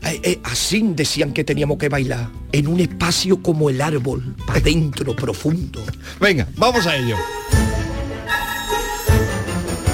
[0.06, 2.28] Eh, eh, así decían que teníamos que bailar.
[2.52, 5.82] En un espacio como el árbol, para adentro, profundo.
[6.20, 7.16] Venga, vamos a ello.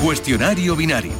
[0.03, 1.13] Cuestionario binario.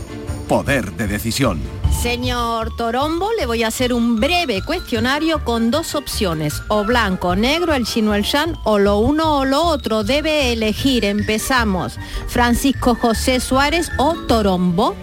[0.49, 1.61] Poder de decisión.
[2.03, 7.75] Señor Torombo, le voy a hacer un breve cuestionario con dos opciones, o blanco, negro,
[7.75, 10.03] el chino, el shan, o lo uno o lo otro.
[10.03, 11.05] Debe elegir.
[11.05, 11.99] Empezamos.
[12.27, 14.97] Francisco José Suárez o Torombo.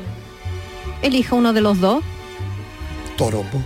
[1.03, 2.03] Elija uno de los dos.
[3.15, 3.61] Torombo.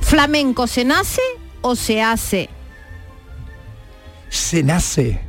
[0.00, 1.22] ¿Flamenco se nace
[1.60, 2.48] o se hace?
[4.28, 5.20] Se nace.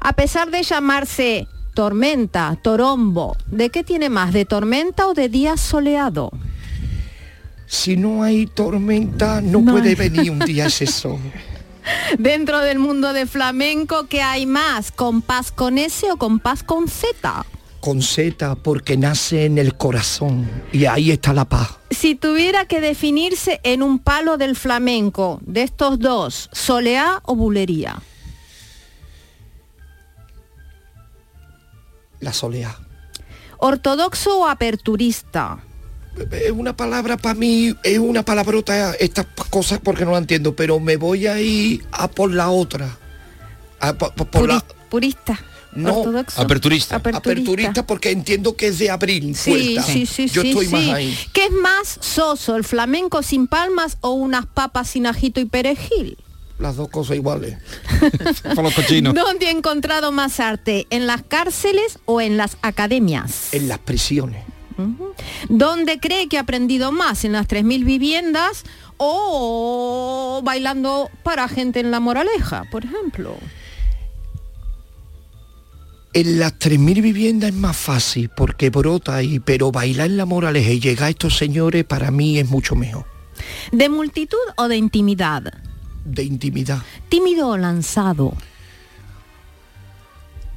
[0.00, 4.32] A pesar de llamarse tormenta, torombo, ¿de qué tiene más?
[4.32, 6.30] ¿De tormenta o de día soleado?
[7.66, 9.94] Si no hay tormenta, no, No puede hay.
[9.94, 11.18] venir un día ese sol.
[12.18, 14.90] Dentro del mundo de flamenco, ¿qué hay más?
[14.90, 17.44] ¿Compás con S o compás con Z?
[17.80, 20.48] Con Z, porque nace en el corazón.
[20.72, 21.76] Y ahí está la paz.
[21.90, 27.96] Si tuviera que definirse en un palo del flamenco, de estos dos, soleá o bulería.
[32.20, 32.78] La soleá.
[33.58, 35.58] ¿Ortodoxo o aperturista?
[36.30, 40.80] Es una palabra para mí, es una palabrota estas cosas porque no la entiendo, pero
[40.80, 42.96] me voy a ir a por la otra.
[43.80, 45.38] A po- po- por la- Purista.
[45.74, 46.40] no, ortodoxo.
[46.40, 46.96] Aperturista.
[46.96, 49.34] Aperturista porque entiendo que es de abril.
[49.36, 50.72] Sí, sí, sí, Yo sí, estoy sí.
[50.72, 51.18] más ahí.
[51.34, 56.16] ¿Qué es más soso, el flamenco sin palmas o unas papas sin ajito y perejil?
[56.58, 57.58] Las dos cosas iguales.
[58.56, 59.14] Los cochinos.
[59.14, 60.86] ¿Dónde ha encontrado más arte?
[60.90, 63.52] ¿En las cárceles o en las academias?
[63.52, 64.42] En las prisiones.
[65.48, 67.24] ¿Dónde cree que ha aprendido más?
[67.24, 68.64] ¿En las 3.000 viviendas
[68.98, 73.36] o bailando para gente en la moraleja, por ejemplo?
[76.12, 80.70] En las 3.000 viviendas es más fácil porque brota ahí, pero bailar en la moraleja
[80.70, 83.06] y llegar a estos señores para mí es mucho mejor.
[83.72, 85.52] ¿De multitud o de intimidad?
[86.06, 86.82] De intimidad.
[87.08, 88.32] ¿Tímido o lanzado?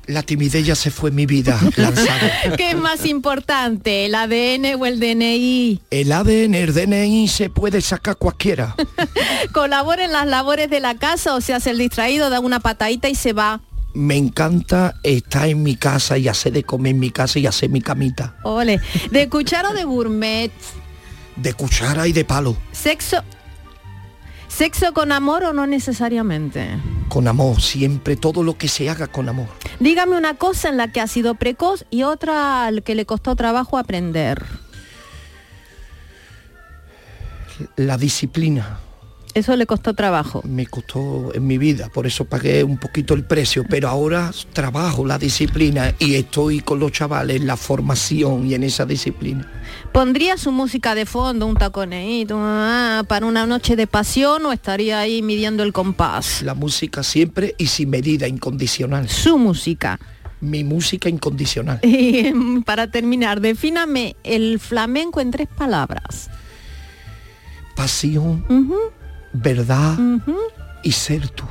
[0.06, 1.60] La timidez ya se fue mi vida.
[2.58, 5.82] ¿Qué es más importante, el ADN o el DNI?
[5.90, 8.76] El ADN, el DNI se puede sacar cualquiera.
[9.54, 13.10] ¿Colabora en las labores de la casa o se hace el distraído, da una patadita
[13.10, 13.62] y se va?
[13.94, 17.70] Me encanta estar en mi casa y hacer de comer en mi casa y hacer
[17.70, 18.36] mi camita.
[18.44, 18.80] Ole.
[19.12, 20.52] ¿De cuchara o de gourmet?
[21.36, 22.56] De cuchara y de palo.
[22.72, 23.24] ¿Sexo?
[24.60, 26.68] ¿Sexo con amor o no necesariamente?
[27.08, 29.48] Con amor, siempre todo lo que se haga con amor.
[29.80, 33.38] Dígame una cosa en la que ha sido precoz y otra al que le costó
[33.38, 34.44] trabajo aprender.
[37.78, 38.80] La disciplina
[39.40, 40.42] Eso le costó trabajo.
[40.44, 45.06] me costó en mi vida, por eso pagué un poquito el precio, pero ahora trabajo
[45.06, 49.50] la disciplina y estoy con los chavales en la formación y en esa disciplina.
[49.94, 55.00] ¿Pondría su música de fondo, un taconeíto, ah, para una noche de pasión o estaría
[55.00, 56.42] ahí midiendo el compás?
[56.42, 59.08] La música siempre y sin medida incondicional.
[59.08, 60.02] Su música.
[60.42, 61.80] Mi música incondicional.
[61.84, 66.30] Y em, para terminar, defíname el flamenco en tres palabras.
[67.74, 68.44] Pasión,
[69.34, 69.98] verdad
[70.84, 71.44] y ser tú.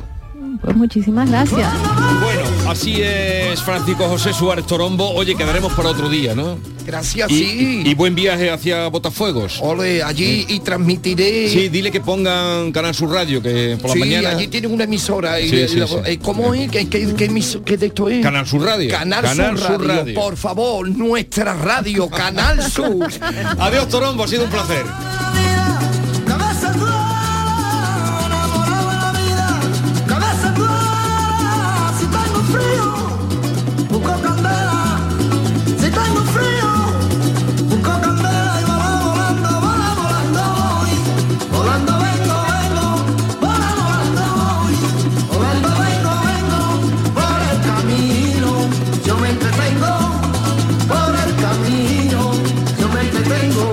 [0.62, 1.73] Pues muchísimas gracias.
[2.21, 5.11] Bueno, así es Francisco José Suárez Torombo.
[5.11, 6.59] Oye, quedaremos para otro día, ¿no?
[6.85, 7.83] Gracias, Y, sí.
[7.85, 9.59] y buen viaje hacia Botafuegos.
[9.61, 11.49] Ole, allí y transmitiré.
[11.51, 14.31] Sí, dile que pongan Canal Sur Radio, que por la mañana...
[14.31, 15.38] allí tienen una emisora.
[15.38, 16.17] y, Sí, eh, sí, lo- sí.
[16.19, 16.71] ¿Cómo es?
[16.71, 17.29] ¿Qué, qué, qué
[17.64, 18.23] qué de esto es?
[18.23, 18.91] Canal Sur Radio.
[18.91, 20.14] Canal, Canal Sur, Sur radio, Radio.
[20.14, 23.07] Por favor, nuestra radio, Canal Sur.
[23.59, 24.85] Adiós Torombo, ha sido un placer.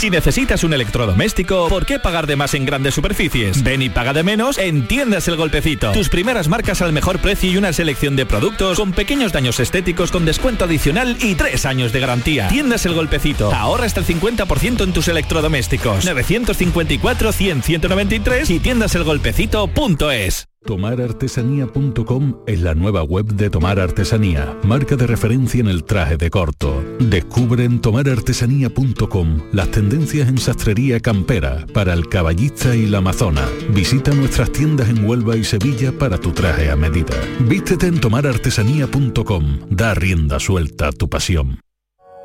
[0.00, 3.62] Si necesitas un electrodoméstico, ¿por qué pagar de más en grandes superficies?
[3.62, 5.92] Ven y paga de menos en Tiendas El Golpecito.
[5.92, 10.10] Tus primeras marcas al mejor precio y una selección de productos con pequeños daños estéticos
[10.10, 12.48] con descuento adicional y tres años de garantía.
[12.48, 13.52] Tiendas El Golpecito.
[13.52, 16.06] Ahorra hasta el 50% en tus electrodomésticos.
[16.06, 20.46] 954-100-193 y tiendaselgolpecito.es.
[20.66, 26.28] Tomarartesanía.com es la nueva web de Tomar Artesanía, marca de referencia en el traje de
[26.28, 26.84] corto.
[26.98, 33.46] Descubre en tomarartesanía.com las en sastrería campera para el caballista y la amazona.
[33.70, 37.14] Visita nuestras tiendas en Huelva y Sevilla para tu traje a medida.
[37.40, 39.58] Vístete en tomarartesanía.com.
[39.68, 41.60] Da rienda suelta a tu pasión.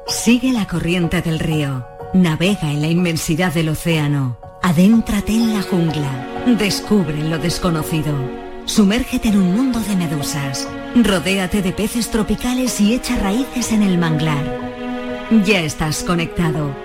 [0.07, 1.86] Sigue la corriente del río.
[2.13, 4.38] Navega en la inmensidad del océano.
[4.61, 6.45] Adéntrate en la jungla.
[6.57, 8.13] Descubre lo desconocido.
[8.66, 10.68] Sumérgete en un mundo de medusas.
[10.95, 14.43] Rodéate de peces tropicales y echa raíces en el manglar.
[15.45, 16.84] Ya estás conectado.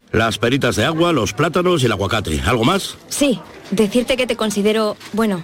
[0.11, 2.41] Las peritas de agua, los plátanos y el aguacate.
[2.45, 2.97] ¿Algo más?
[3.07, 3.39] Sí,
[3.71, 5.43] decirte que te considero, bueno,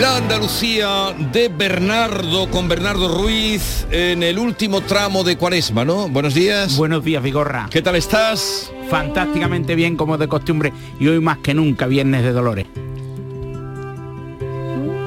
[0.00, 6.08] La Andalucía de Bernardo con Bernardo Ruiz en el último tramo de Cuaresma, ¿no?
[6.08, 6.76] Buenos días.
[6.76, 7.68] Buenos días, Vigorra.
[7.70, 8.72] ¿Qué tal estás?
[8.90, 12.66] Fantásticamente bien como de costumbre y hoy más que nunca Viernes de Dolores.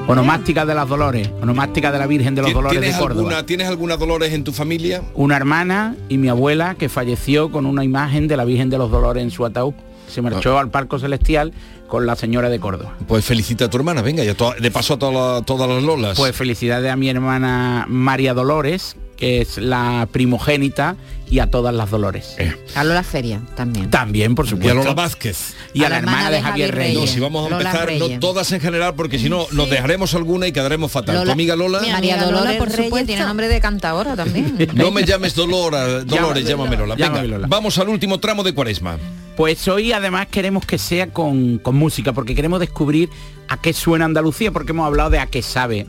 [0.06, 3.20] Onomástica de las Dolores, onomástica de la Virgen de los Dolores de ¿Tienes Córdoba.
[3.20, 5.02] alguna, ¿Tienes alguna Dolores en tu familia?
[5.12, 8.90] Una hermana y mi abuela que falleció con una imagen de la Virgen de los
[8.90, 9.74] Dolores en su ataúd.
[10.08, 11.52] Se marchó al Parco Celestial
[11.86, 12.96] con la señora de Córdoba.
[13.06, 16.16] Pues felicita a tu hermana, venga, ya de paso a toda la- todas las lolas.
[16.18, 20.96] Pues felicidades a mi hermana María Dolores, que es la primogénita,
[21.30, 22.36] y a todas las Dolores.
[22.74, 23.90] A Lola Feria también.
[23.90, 24.74] También, por y a supuesto.
[24.74, 25.54] Lola Vázquez.
[25.74, 26.98] Y a, la hermana de Javier Reyes.
[27.00, 28.10] No, si vamos a Lola empezar, Reyes.
[28.14, 31.14] no todas en general, porque si no, nos dejaremos alguna y quedaremos fatal.
[31.16, 33.06] Lola- tu amiga Lola, María amiga Lola, Dolores por Reyes supuesto.
[33.06, 34.56] tiene nombre de cantadora también.
[34.74, 36.94] no me llames Dolora, Dolores, Llámame Lola.
[36.94, 37.46] Venga, Llámame Lola.
[37.48, 38.96] vamos al último tramo de Cuaresma.
[39.36, 43.08] Pues hoy además queremos que sea con, con música, porque queremos descubrir
[43.46, 45.86] a qué suena Andalucía, porque hemos hablado de a qué sabe,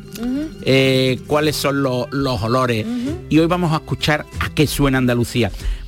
[0.63, 2.85] eh, cuáles son lo- los olores.
[3.29, 5.28] Y hoy vamos a escuchar a qué suena Andalucía.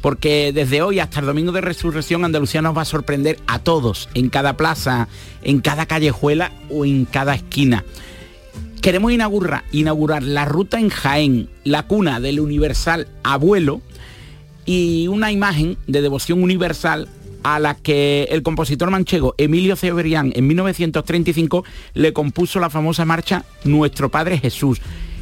[0.02, 4.10] Porque desde hoy hasta el domingo de resurrección Andalucía nos va a sorprender a todos,
[4.14, 5.08] en cada plaza,
[5.44, 7.84] en cada callejuela o en cada esquina.
[8.82, 13.82] Queremos inaugurar, inaugurar la ruta en Jaén, la cuna del universal abuelo,
[14.66, 17.08] y una imagen de devoción universal
[17.44, 23.46] a la que el compositor manchego Emilio Cebrián en 1935 le compuso la famosa marcha
[23.64, 24.80] Nuestro Padre Jesús.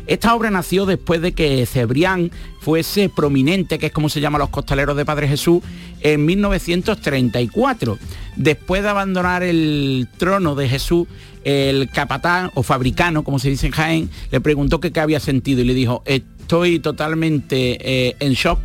[0.10, 2.32] Esta obra nació después de que Cebrián
[2.62, 5.62] fuese prominente, que es como se llama los costaleros de Padre Jesús,
[6.02, 8.00] en 1934.
[8.36, 11.08] Después de abandonar el trono de Jesús,
[11.44, 15.66] el capatán o fabricano, como se dice en Jaén, le preguntó qué había sentido y
[15.66, 18.60] le dijo, estoy totalmente eh, en shock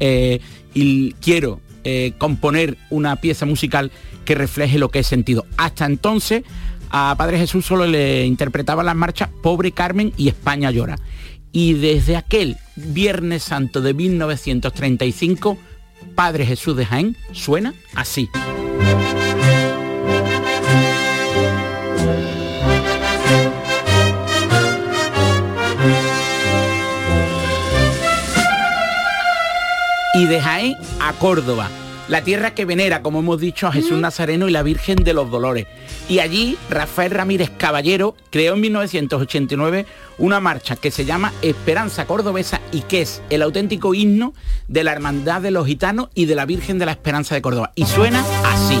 [0.00, 0.40] eh,
[0.74, 3.92] y quiero eh, componer una pieza musical
[4.24, 5.46] que refleje lo que he sentido.
[5.56, 6.42] Hasta entonces
[6.90, 10.98] a Padre Jesús solo le interpretaba las marchas Pobre Carmen y España llora.
[11.52, 15.58] Y desde aquel Viernes Santo de 1935,
[16.14, 18.28] Padre Jesús de Jaén suena así.
[30.14, 31.70] Y de Jaén a Córdoba
[32.10, 35.30] la tierra que venera, como hemos dicho, a Jesús Nazareno y la Virgen de los
[35.30, 35.68] Dolores.
[36.08, 39.86] Y allí Rafael Ramírez Caballero creó en 1989
[40.18, 44.34] una marcha que se llama Esperanza Cordobesa y que es el auténtico himno
[44.66, 47.70] de la Hermandad de los Gitanos y de la Virgen de la Esperanza de Córdoba.
[47.76, 48.80] Y suena así.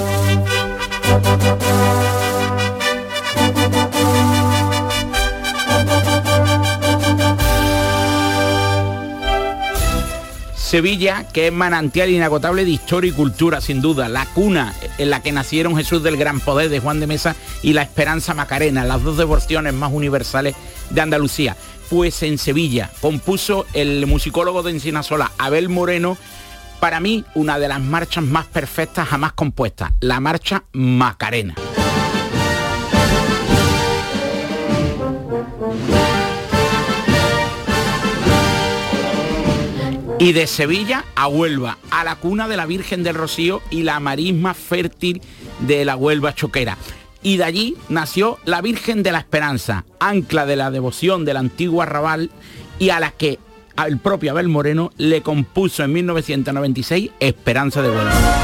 [10.60, 15.22] Sevilla, que es manantial inagotable de historia y cultura, sin duda, la cuna en la
[15.22, 19.02] que nacieron Jesús del Gran Poder de Juan de Mesa y la Esperanza Macarena, las
[19.02, 20.54] dos devociones más universales
[20.90, 21.56] de Andalucía.
[21.88, 26.16] Pues en Sevilla compuso el musicólogo de Encinasola, Abel Moreno,
[26.78, 31.54] para mí una de las marchas más perfectas jamás compuestas, la marcha Macarena.
[40.20, 43.98] Y de Sevilla a Huelva, a la cuna de la Virgen del Rocío y la
[44.00, 45.22] marisma fértil
[45.60, 46.76] de la Huelva Choquera.
[47.22, 51.80] Y de allí nació la Virgen de la Esperanza, ancla de la devoción del antiguo
[51.80, 52.30] arrabal
[52.78, 53.38] y a la que
[53.86, 58.40] el propio Abel Moreno le compuso en 1996 Esperanza de Huelva.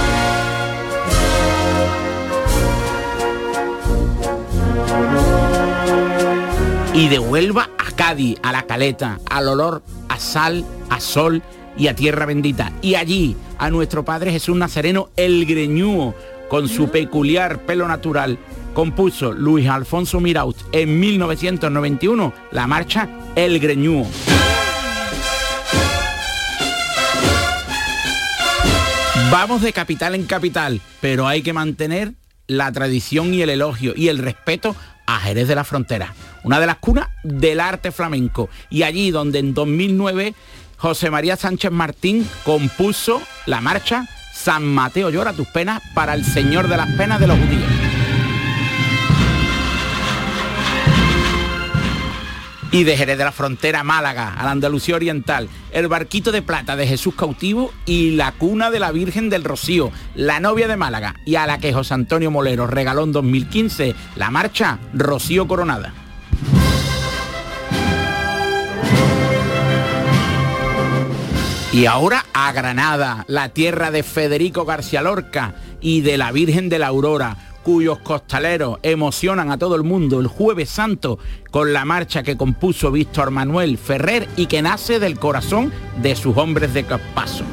[6.94, 11.42] y de Huelva a Cádiz, a la Caleta, al olor a sal, a sol
[11.76, 12.72] y a tierra bendita.
[12.82, 16.14] Y allí a nuestro Padre Jesús Nazareno, el greñúo,
[16.48, 18.38] con su peculiar pelo natural,
[18.74, 24.06] compuso Luis Alfonso Miraut en 1991 la marcha El Greñúo.
[29.30, 32.12] Vamos de capital en capital, pero hay que mantener
[32.46, 36.14] la tradición y el elogio y el respeto a Jerez de la Frontera,
[36.44, 38.48] una de las cunas del arte flamenco.
[38.70, 40.34] Y allí donde en 2009
[40.76, 44.06] José María Sánchez Martín compuso la marcha
[44.36, 47.64] San Mateo llora tus penas para el Señor de las penas de los judíos.
[52.70, 56.76] Y de Jerez de la Frontera Málaga, a la Andalucía Oriental, el barquito de plata
[56.76, 61.14] de Jesús cautivo y la cuna de la Virgen del Rocío, la novia de Málaga,
[61.24, 66.05] y a la que José Antonio Molero regaló en 2015 la marcha Rocío Coronada.
[71.76, 76.78] Y ahora a Granada, la tierra de Federico García Lorca y de la Virgen de
[76.78, 81.18] la Aurora, cuyos costaleros emocionan a todo el mundo el jueves santo
[81.50, 85.70] con la marcha que compuso Víctor Manuel Ferrer y que nace del corazón
[86.00, 86.82] de sus hombres de
[87.14, 87.44] paso.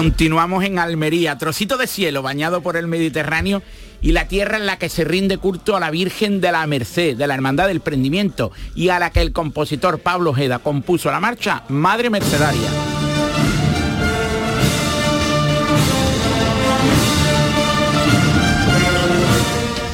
[0.00, 3.60] Continuamos en Almería, trocito de cielo bañado por el Mediterráneo
[4.00, 7.18] y la tierra en la que se rinde culto a la Virgen de la Merced,
[7.18, 11.20] de la Hermandad del Prendimiento, y a la que el compositor Pablo Ojeda compuso la
[11.20, 12.70] marcha Madre Mercedaria.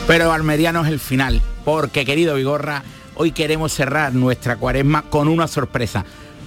[0.06, 2.84] Pero Almería no es el final, porque querido Vigorra,
[3.16, 6.04] hoy queremos cerrar nuestra cuaresma con una sorpresa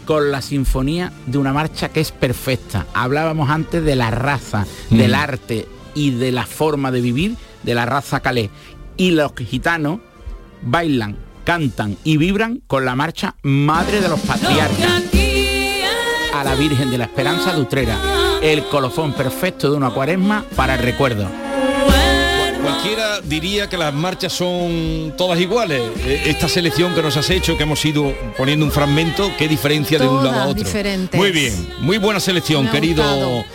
[0.10, 2.88] con la sinfonía de una marcha que es perfecta.
[2.95, 7.86] Hablábamos antes de la raza, del arte y de la forma de vivir de la
[7.86, 8.49] raza calé.
[8.97, 9.99] Y los gitanos
[10.64, 15.03] bailan, cantan y vibran con la marcha Madre de los Patriarcas
[16.34, 17.95] a la Virgen de la Esperanza de Utrera,
[18.41, 21.49] el colofón perfecto de una cuaresma para el recuerdo.
[22.82, 25.82] Cualquiera diría que las marchas son todas iguales.
[26.06, 30.00] Eh, Esta selección que nos has hecho, que hemos ido poniendo un fragmento, qué diferencia
[30.00, 30.64] de un lado a otro.
[30.64, 31.20] diferentes.
[31.20, 33.04] Muy bien, muy buena selección, querido.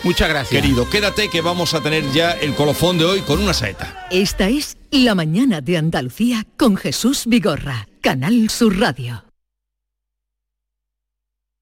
[0.03, 0.61] Muchas gracias.
[0.61, 4.07] Querido, quédate que vamos a tener ya el colofón de hoy con una saeta.
[4.11, 9.24] Esta es La mañana de Andalucía con Jesús Vigorra, Canal Sur Radio.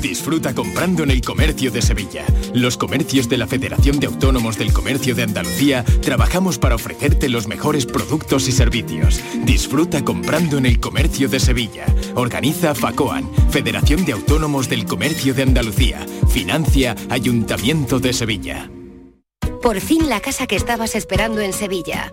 [0.00, 2.24] Disfruta comprando en el comercio de Sevilla.
[2.54, 7.46] Los comercios de la Federación de Autónomos del Comercio de Andalucía trabajamos para ofrecerte los
[7.46, 9.20] mejores productos y servicios.
[9.44, 11.84] Disfruta comprando en el comercio de Sevilla.
[12.14, 16.06] Organiza FACOAN, Federación de Autónomos del Comercio de Andalucía.
[16.28, 18.70] Financia Ayuntamiento de Sevilla.
[19.62, 22.12] Por fin la casa que estabas esperando en Sevilla.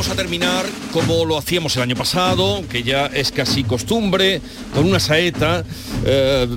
[0.00, 4.40] Vamos a terminar como lo hacíamos el año pasado, que ya es casi costumbre,
[4.72, 5.62] con una saeta.
[6.06, 6.48] eh,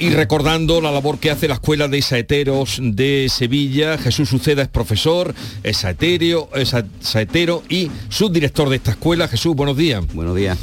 [0.00, 4.68] y recordando la labor que hace la Escuela de Saeteros de Sevilla, Jesús Uceda es
[4.68, 9.28] profesor, es saetero, es sa- saetero y subdirector de esta escuela.
[9.28, 10.02] Jesús, buenos días.
[10.14, 10.58] Buenos días.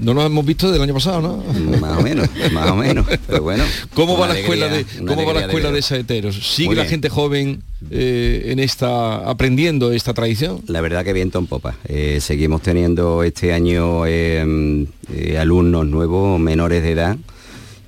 [0.00, 1.78] no nos hemos visto del año pasado, ¿no?
[1.80, 3.06] Más o menos, más o menos.
[3.26, 3.62] Pero bueno.
[3.92, 6.54] ¿Cómo va la escuela de cómo va la escuela de saeteros?
[6.54, 10.62] ¿Sigue la gente joven eh, en esta aprendiendo esta tradición?
[10.66, 11.76] La verdad que viento en popa.
[11.86, 17.16] Eh, seguimos teniendo este año eh, eh, alumnos nuevos, menores de edad.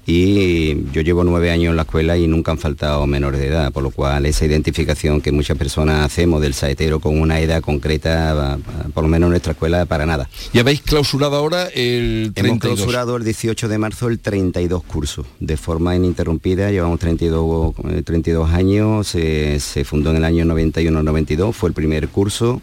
[0.07, 3.73] Y yo llevo nueve años en la escuela y nunca han faltado menores de edad,
[3.73, 8.57] por lo cual esa identificación que muchas personas hacemos del saetero con una edad concreta,
[8.95, 10.29] por lo menos en nuestra escuela, para nada.
[10.53, 12.45] Y habéis clausurado ahora el 32.
[12.45, 18.03] Hemos clausurado el 18 de marzo el 32 cursos, de forma ininterrumpida, llevamos 32, eh,
[18.05, 22.63] 32 años, se, se fundó en el año 91-92, fue el primer curso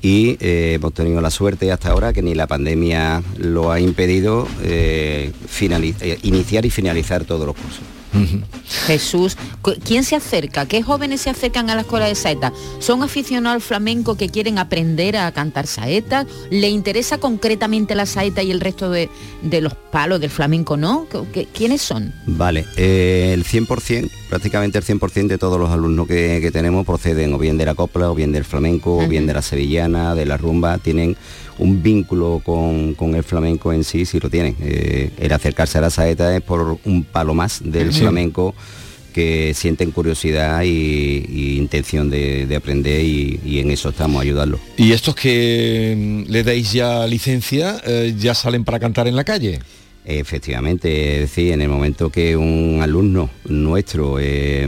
[0.00, 4.46] y eh, hemos tenido la suerte hasta ahora que ni la pandemia lo ha impedido
[4.62, 7.80] eh, eh, iniciar y finalizar todos los cursos.
[8.86, 9.36] Jesús,
[9.84, 10.66] ¿quién se acerca?
[10.66, 12.52] ¿Qué jóvenes se acercan a la escuela de saeta?
[12.78, 16.26] ¿Son aficionados al flamenco que quieren aprender a cantar saetas?
[16.50, 19.10] ¿Le interesa concretamente la saeta y el resto de,
[19.42, 21.06] de los palos del flamenco no?
[21.10, 22.12] ¿Qué- qué- ¿Quiénes son?
[22.26, 27.32] Vale, eh, el 100%, prácticamente el 100% de todos los alumnos que, que tenemos proceden
[27.34, 30.26] o bien de la copla, o bien del flamenco, o bien de la sevillana, de
[30.26, 31.16] la rumba, tienen
[31.58, 34.54] un vínculo con, con el flamenco en sí, sí lo tienen.
[34.60, 38.00] Eh, el acercarse a la saeta es por un palo más del Sí.
[38.00, 38.54] flamenco
[39.12, 40.68] que sienten curiosidad y,
[41.28, 44.60] y intención de, de aprender y, y en eso estamos ayudando.
[44.76, 45.94] Y estos que
[46.26, 49.58] mm, le dais ya licencia, eh, ya salen para cantar en la calle.
[50.10, 54.66] Efectivamente, es decir, en el momento que un alumno nuestro eh,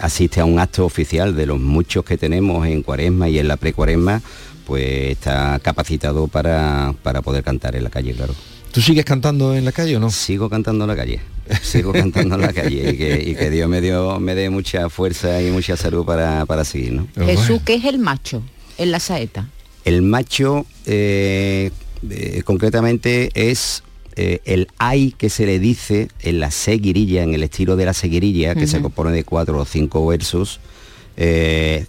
[0.00, 3.58] asiste a un acto oficial de los muchos que tenemos en cuaresma y en la
[3.58, 4.20] precuaresma,
[4.66, 8.34] pues está capacitado para, para poder cantar en la calle, claro.
[8.72, 10.10] ¿Tú sigues cantando en la calle o no?
[10.10, 11.20] Sigo cantando en la calle,
[11.62, 14.90] sigo cantando en la calle y que, y que Dios me, dio, me dé mucha
[14.90, 17.06] fuerza y mucha salud para, para seguir, ¿no?
[17.24, 18.42] Jesús, ¿qué es el macho
[18.78, 19.48] en la saeta?
[19.84, 21.70] El macho eh,
[22.10, 23.84] eh, concretamente es
[24.16, 27.92] eh, el ay que se le dice en la seguirilla, en el estilo de la
[27.92, 30.60] seguirilla, que se compone de cuatro o cinco versos.
[31.18, 31.86] eh,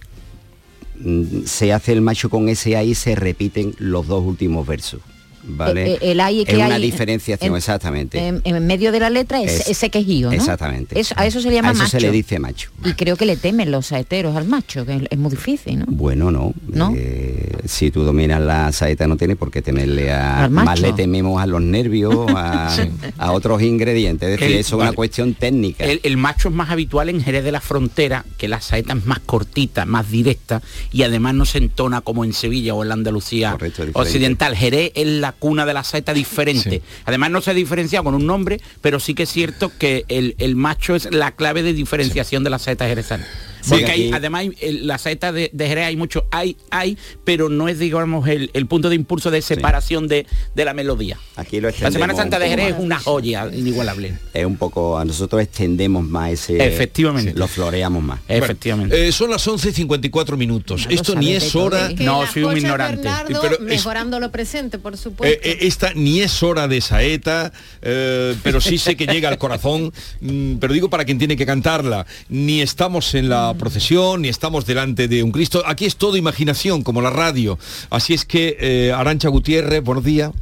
[1.00, 5.00] mm, se hace el macho con ese ay y se repiten los dos últimos versos.
[5.48, 5.92] ¿Vale?
[5.94, 8.18] Eh, eh, el ay que es una hay en- diferenciación, en- exactamente.
[8.26, 10.34] En, en medio de la letra es, Es- ese quejío, ¿no?
[10.34, 10.98] Exactamente.
[11.00, 11.90] Eso- a eso se le llama A eso macho.
[11.90, 12.70] se le dice macho.
[12.84, 15.84] Y creo que le temen los saeteros al macho, que es, es muy difícil, ¿no?
[15.88, 16.52] Bueno, no.
[16.68, 16.92] ¿No?
[16.96, 20.44] Eh, si tú dominas la saeta no tienes por qué temerle a...
[20.44, 20.66] Al macho.
[20.66, 22.82] Más le tememos a los nervios, a, Sí.
[23.16, 24.28] a otros ingredientes.
[24.28, 25.84] Es decir, El- eso es una cuestión técnica.
[25.84, 29.06] El, el macho es más habitual en Jerez de la Frontera, que la saeta es
[29.06, 32.94] más cortita, más directa y además no se entona como en Sevilla o en la
[32.94, 33.56] Andalucía
[33.94, 34.56] occidental.
[34.56, 36.82] Jerez es la cuna de la saeta diferente.
[37.04, 40.56] Además no se diferencia con un nombre, pero sí que es cierto que el, el
[40.56, 43.26] macho es la clave de diferenciación de la saeta jerezana.
[43.68, 44.44] Porque Sí, hay- aquí- además
[44.82, 48.66] la saeta de, de Jerez hay mucho, hay, hay, pero no es digamos el, el
[48.66, 51.18] punto de impulso de separación de, de la melodía.
[51.36, 52.78] Aquí lo La Semana Santa de Jerez más.
[52.78, 54.18] es una joya inigualable.
[54.34, 56.64] Es un poco, a nosotros extendemos más ese...
[56.66, 57.34] Efectivamente.
[57.34, 58.20] Lo floreamos más.
[58.28, 59.08] Efectivamente.
[59.08, 60.86] Eh, son las 11 y 54 minutos.
[60.90, 61.88] Esto ni es hora...
[61.88, 63.02] Que No, soy un ignorante.
[63.02, 65.38] Bernardo, Pero es- mejorando lo presente, por Eh, supuesto.
[65.48, 67.52] eh, esta ni es hora de saeta,
[67.82, 71.46] eh, pero sí sé que llega al corazón, mm, pero digo para quien tiene que
[71.46, 76.16] cantarla, ni estamos en la procesión, ni estamos delante de un Cristo, aquí es todo
[76.16, 77.58] imaginación, como la radio.
[77.90, 80.32] Así es que, eh, Arancha Gutiérrez, buenos días.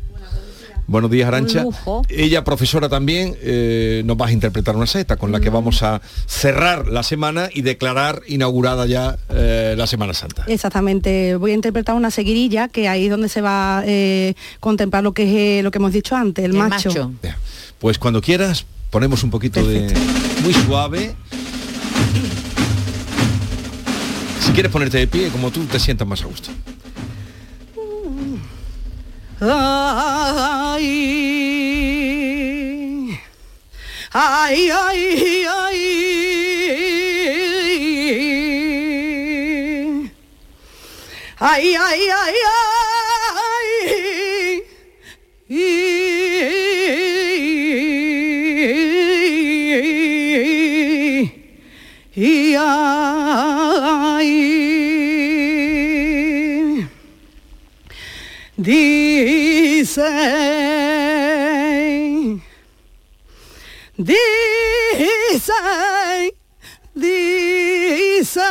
[0.89, 1.65] Buenos días, Arancha.
[2.09, 6.01] Ella, profesora también, eh, nos vas a interpretar una saeta con la que vamos a
[6.27, 10.45] cerrar la semana y declarar inaugurada ya eh, la Semana Santa.
[10.47, 15.03] Exactamente, voy a interpretar una seguirilla que ahí es donde se va a eh, contemplar
[15.03, 17.13] lo que es eh, lo que hemos dicho antes, el, macho.
[17.81, 19.93] Pues cuando quieras, ponemos un poquito de...
[20.43, 21.17] Muy suave.
[24.57, 26.49] Quieres ponerte de pie, como tú te sientas más a gusto.
[29.39, 29.51] Ay,
[34.13, 35.77] ay, ay, ay.
[41.39, 42.37] Ay, ay, ay.
[58.67, 60.03] Dicen,
[63.95, 65.53] dicen,
[66.93, 68.43] dicen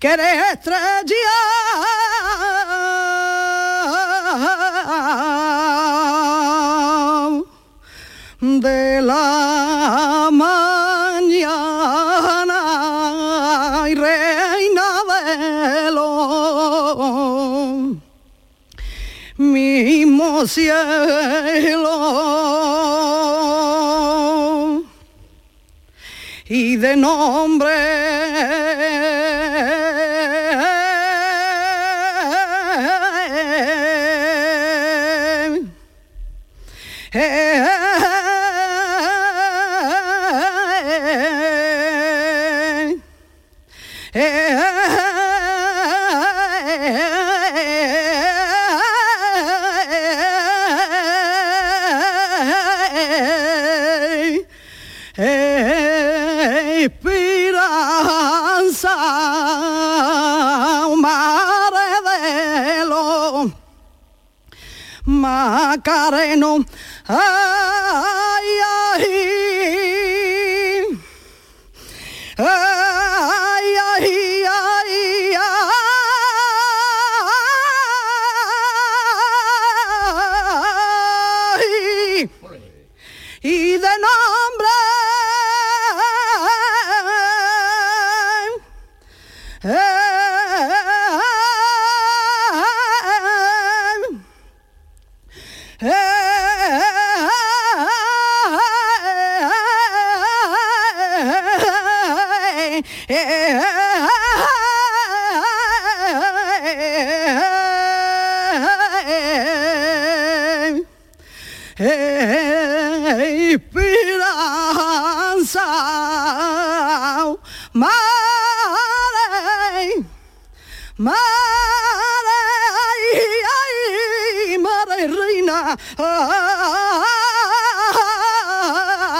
[0.00, 1.14] que eres estrella
[8.40, 11.50] de la mañana
[13.90, 16.08] y reina de lo
[19.36, 20.80] mismo cielo.
[26.48, 28.59] Y de nombre
[57.20, 58.96] Esperanza,
[60.96, 63.52] mare de lo
[65.04, 66.64] Macareno.
[67.06, 67.59] Ay,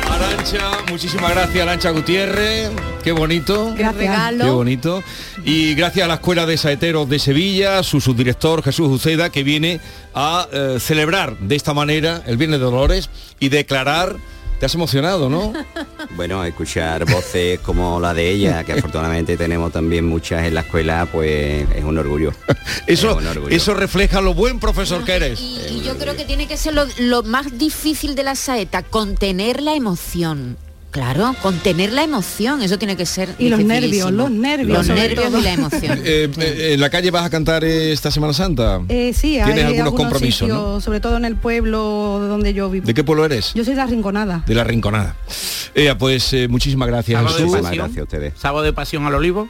[0.10, 2.72] Arancha, muchísimas gracias Arancha Gutiérrez,
[3.04, 3.74] qué bonito.
[3.76, 4.44] Qué regalo.
[4.44, 5.04] Qué bonito.
[5.46, 9.80] Y gracias a la Escuela de Saeteros de Sevilla, su subdirector Jesús Uceda, que viene
[10.14, 13.10] a eh, celebrar de esta manera el Viernes de Dolores
[13.40, 14.18] y declarar
[14.60, 15.54] Te has emocionado, ¿no?
[16.16, 21.08] Bueno, escuchar voces como la de ella, que afortunadamente tenemos también muchas en la escuela,
[21.12, 22.32] pues es un orgullo.
[22.88, 23.56] Eso, Es un orgullo.
[23.56, 25.40] eso refleja lo buen profesor que eres.
[25.40, 29.62] Y yo creo que tiene que ser lo, lo más difícil de la saeta, contener
[29.62, 30.58] la emoción.
[30.98, 35.26] Claro, contener la emoción, eso tiene que ser Y los nervios, los nervios, Los nervios
[35.26, 35.38] todo.
[35.38, 36.00] y la emoción.
[36.08, 38.82] Eh, eh, ¿En la calle vas a cantar esta Semana Santa?
[38.90, 40.82] Eh, sí, hay Tienes algunos compromisos, sitios, ¿no?
[40.82, 41.80] sobre todo en el pueblo
[42.28, 42.88] donde yo vivo.
[42.88, 43.54] ¿De qué pueblo eres?
[43.54, 44.44] Yo soy de la Rinconada.
[44.48, 45.16] De la Rinconada.
[46.00, 47.20] Pues eh, muchísimas gracias.
[47.20, 47.62] Sábado de Jesús.
[47.62, 48.34] pasión.
[48.36, 49.48] Sábado de pasión al olivo.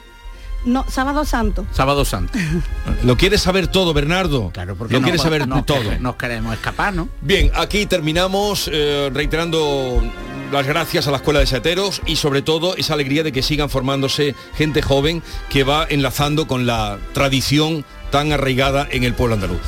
[0.66, 1.66] No, Sábado Santo.
[1.72, 2.38] Sábado santo.
[3.04, 4.50] Lo quieres saber todo, Bernardo.
[4.52, 5.98] Claro, Lo no quieres saber nos todo.
[5.98, 7.08] Nos queremos escapar, ¿no?
[7.22, 10.02] Bien, aquí terminamos eh, reiterando
[10.50, 13.70] las gracias a la Escuela de Saeteros y sobre todo esa alegría de que sigan
[13.70, 19.60] formándose gente joven que va enlazando con la tradición tan arraigada en el pueblo andaluz.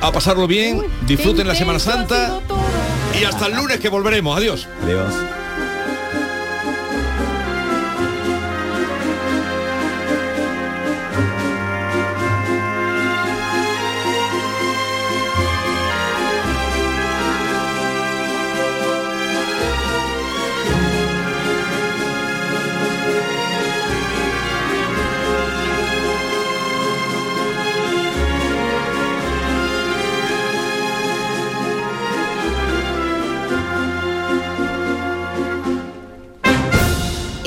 [0.00, 2.40] A pasarlo bien, disfruten la Semana Santa
[3.18, 4.36] y hasta el lunes que volveremos.
[4.36, 4.68] Adiós.
[4.82, 5.14] Adiós.